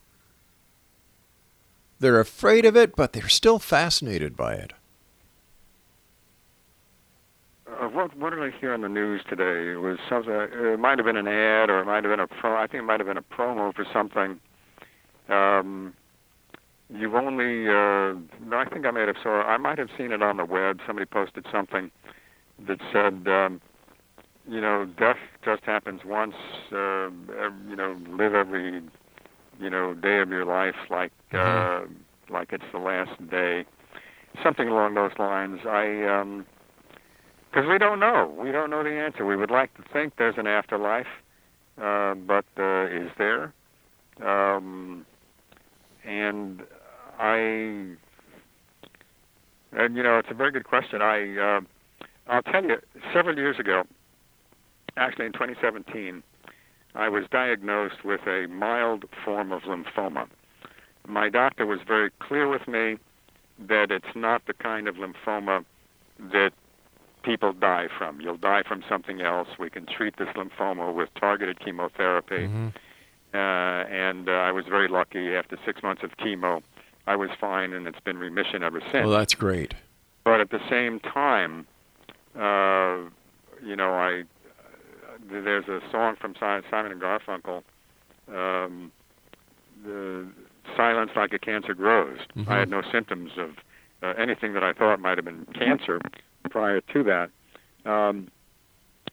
[1.99, 4.73] They're afraid of it, but they're still fascinated by it.
[7.65, 9.71] Uh, what what did I hear on the news today?
[9.71, 10.31] It was something.
[10.31, 12.55] It might have been an ad, or it might have been a pro.
[12.55, 14.39] I think it might have been a promo for something.
[15.27, 15.95] Um,
[16.93, 17.67] you've only.
[17.67, 19.41] Uh, no, I think I may have saw.
[19.43, 20.79] I might have seen it on the web.
[20.85, 21.91] Somebody posted something
[22.67, 23.61] that said, um,
[24.47, 26.35] you know, death just happens once.
[26.71, 28.81] Uh, ev- you know, live every,
[29.59, 31.81] you know, day of your life like uh,
[32.29, 33.65] like it's the last day.
[34.43, 35.59] Something along those lines.
[35.65, 36.03] I.
[36.03, 36.45] Um,
[37.51, 38.33] because we don't know.
[38.41, 39.25] We don't know the answer.
[39.25, 41.05] We would like to think there's an afterlife,
[41.77, 43.53] uh, but uh, is there?
[44.25, 45.05] Um,
[46.05, 46.61] and
[47.21, 47.37] I,
[49.73, 51.03] and you know, it's a very good question.
[51.03, 51.61] I, uh,
[52.27, 52.77] I'll tell you,
[53.13, 53.83] several years ago,
[54.97, 56.23] actually in 2017,
[56.95, 60.27] I was diagnosed with a mild form of lymphoma.
[61.07, 62.97] My doctor was very clear with me
[63.67, 65.63] that it's not the kind of lymphoma
[66.19, 66.51] that
[67.23, 68.19] people die from.
[68.19, 69.47] You'll die from something else.
[69.59, 72.45] We can treat this lymphoma with targeted chemotherapy.
[73.33, 75.35] Uh, and uh, I was very lucky.
[75.35, 76.63] After six months of chemo,
[77.07, 79.05] I was fine, and it's been remission ever since.
[79.07, 79.73] Well, that's great.
[80.23, 81.65] But at the same time,
[82.35, 83.09] uh,
[83.63, 84.23] you know, I
[85.29, 87.63] there's a song from Simon and Garfunkel,
[88.29, 88.91] um,
[89.83, 90.27] the
[90.75, 92.47] "Silence Like a Cancer Grows." Mhm.
[92.47, 93.57] I had no symptoms of
[94.03, 95.99] uh, anything that I thought might have been cancer
[96.49, 97.29] prior to that,
[97.85, 98.29] um,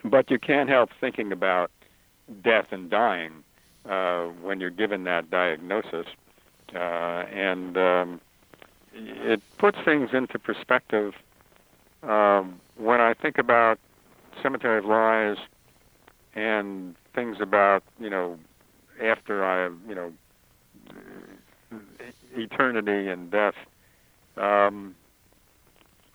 [0.05, 1.71] but you can't help thinking about
[2.43, 3.45] death and dying
[3.89, 6.07] uh, when you're given that diagnosis,
[6.75, 8.21] uh, and um,
[8.95, 11.15] it puts things into perspective.
[12.03, 13.79] Um, when I think about
[14.43, 15.37] Cemetery of Lies
[16.35, 18.39] and things about you know
[19.03, 20.13] after I you know
[22.37, 23.55] eternity and death,
[24.37, 24.95] um,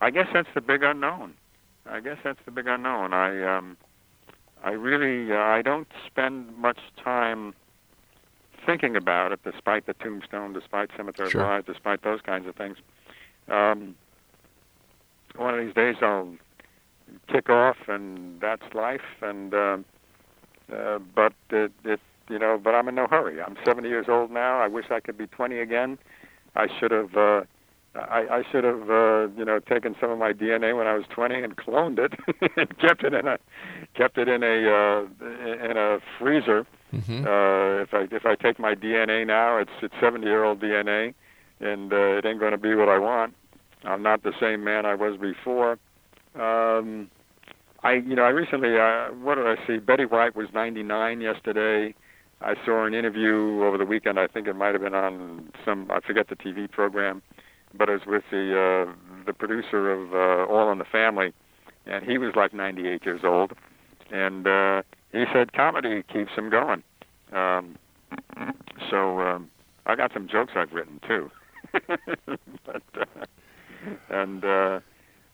[0.00, 1.34] I guess that's the big unknown.
[1.86, 3.12] I guess that's the big unknown.
[3.12, 3.76] I um,
[4.64, 7.54] I really uh, I don't spend much time
[8.66, 11.42] thinking about it, despite the tombstone, despite Cemetery Sure.
[11.42, 12.76] Lies, despite those kinds of things.
[13.48, 13.94] Um,
[15.36, 16.34] one of these days I'll
[17.28, 19.00] kick off, and that's life.
[19.22, 19.76] And uh,
[20.72, 23.40] uh, but it, it, you know, but I'm in no hurry.
[23.42, 24.60] I'm 70 years old now.
[24.60, 25.98] I wish I could be 20 again.
[26.56, 27.16] I should have.
[27.16, 27.42] Uh,
[27.96, 31.04] I, I should have, uh, you know, taken some of my DNA when I was
[31.10, 32.12] 20 and cloned it
[32.56, 33.38] and kept it in a,
[33.94, 35.04] kept it in a, uh,
[35.64, 36.66] in a freezer.
[36.94, 37.24] Mhm.
[37.26, 41.14] Uh, if I if I take my DNA now, it's it's 70 year old DNA,
[41.60, 43.34] and uh, it ain't going to be what I want.
[43.84, 45.78] I'm not the same man I was before.
[46.34, 47.10] Um,
[47.82, 49.78] I you know I recently uh, what did I see?
[49.78, 51.94] Betty White was 99 yesterday.
[52.40, 54.18] I saw an interview over the weekend.
[54.18, 57.22] I think it might have been on some I forget the TV program,
[57.76, 58.92] but it was with the uh,
[59.26, 61.32] the producer of uh, All in the Family,
[61.86, 63.52] and he was like 98 years old,
[64.10, 64.82] and uh,
[65.14, 66.82] he said comedy keeps him going.
[67.32, 67.76] Um,
[68.90, 69.50] so um,
[69.86, 71.30] I got some jokes I've written too,
[72.66, 73.04] but uh,
[74.10, 74.80] and uh,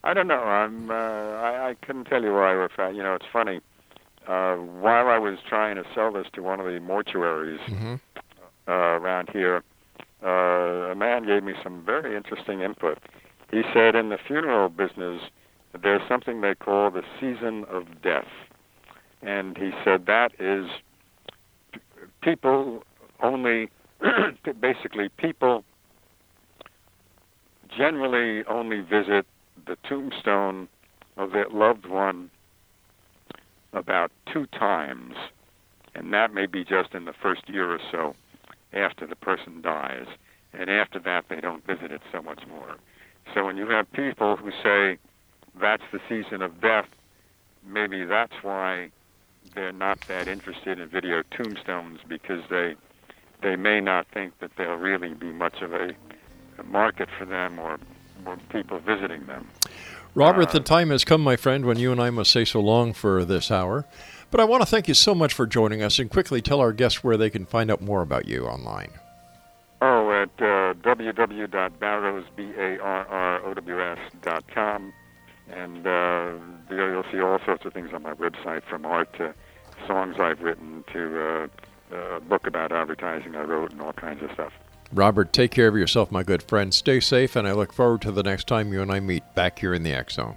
[0.04, 0.42] I don't know.
[0.42, 2.70] I'm uh, I, I couldn't tell you where I was.
[2.78, 2.94] at.
[2.94, 3.60] You know, it's funny.
[4.26, 7.58] uh, while I was trying to sell this to one of the mortuaries
[8.68, 9.62] uh, around here,
[10.24, 12.98] uh, a man gave me some very interesting input.
[13.50, 15.22] He said in the funeral business,
[15.82, 18.28] there's something they call the season of death.
[19.22, 20.66] And he said that is
[22.22, 22.82] people
[23.22, 23.70] only,
[24.60, 25.64] basically, people
[27.76, 29.26] generally only visit
[29.66, 30.68] the tombstone
[31.16, 32.30] of their loved one
[33.72, 35.14] about two times,
[35.94, 38.14] and that may be just in the first year or so
[38.72, 40.06] after the person dies.
[40.52, 42.76] And after that, they don't visit it so much more.
[43.34, 44.98] So when you have people who say
[45.60, 46.86] that's the season of death,
[47.64, 48.90] maybe that's why
[49.54, 52.74] they're not that interested in video tombstones because they
[53.42, 55.94] they may not think that there'll really be much of a,
[56.58, 57.78] a market for them or,
[58.26, 59.48] or people visiting them.
[60.14, 62.92] Robert, the time has come, my friend, when you and I must say so long
[62.92, 63.86] for this hour.
[64.30, 66.72] But I want to thank you so much for joining us and quickly tell our
[66.72, 68.90] guests where they can find out more about you online.
[69.82, 74.92] Oh, at uh, www.barrows, B-A-R-R-O-W-S dot com.
[75.52, 76.32] And uh,
[76.70, 79.34] you'll see all sorts of things on my website, from art to
[79.86, 81.48] songs I've written to
[81.92, 84.52] uh, a book about advertising I wrote and all kinds of stuff.
[84.92, 86.74] Robert, take care of yourself, my good friend.
[86.74, 89.58] Stay safe, and I look forward to the next time you and I meet back
[89.58, 90.36] here in the X Zone.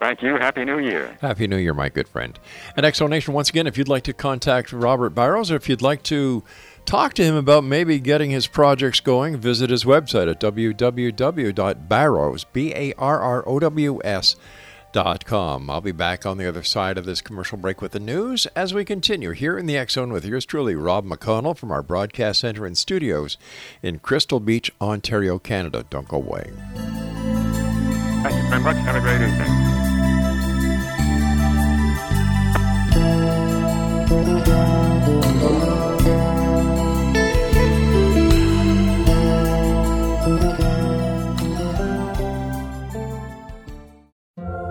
[0.00, 0.36] Thank you.
[0.36, 1.16] Happy New Year.
[1.20, 2.38] Happy New Year, my good friend.
[2.76, 5.82] And Exo Nation, once again, if you'd like to contact Robert Barrows or if you'd
[5.82, 6.44] like to
[6.86, 14.36] talk to him about maybe getting his projects going, visit his website at www.barrows, B-A-R-R-O-W-S,
[14.92, 15.68] dot com.
[15.68, 18.72] I'll be back on the other side of this commercial break with the news as
[18.72, 22.64] we continue here in the Zone with yours truly, Rob McConnell from our broadcast center
[22.64, 23.36] and studios
[23.82, 25.84] in Crystal Beach, Ontario, Canada.
[25.90, 26.50] Don't go away.
[28.22, 28.76] Thank you very much.
[28.76, 29.65] Have a great evening.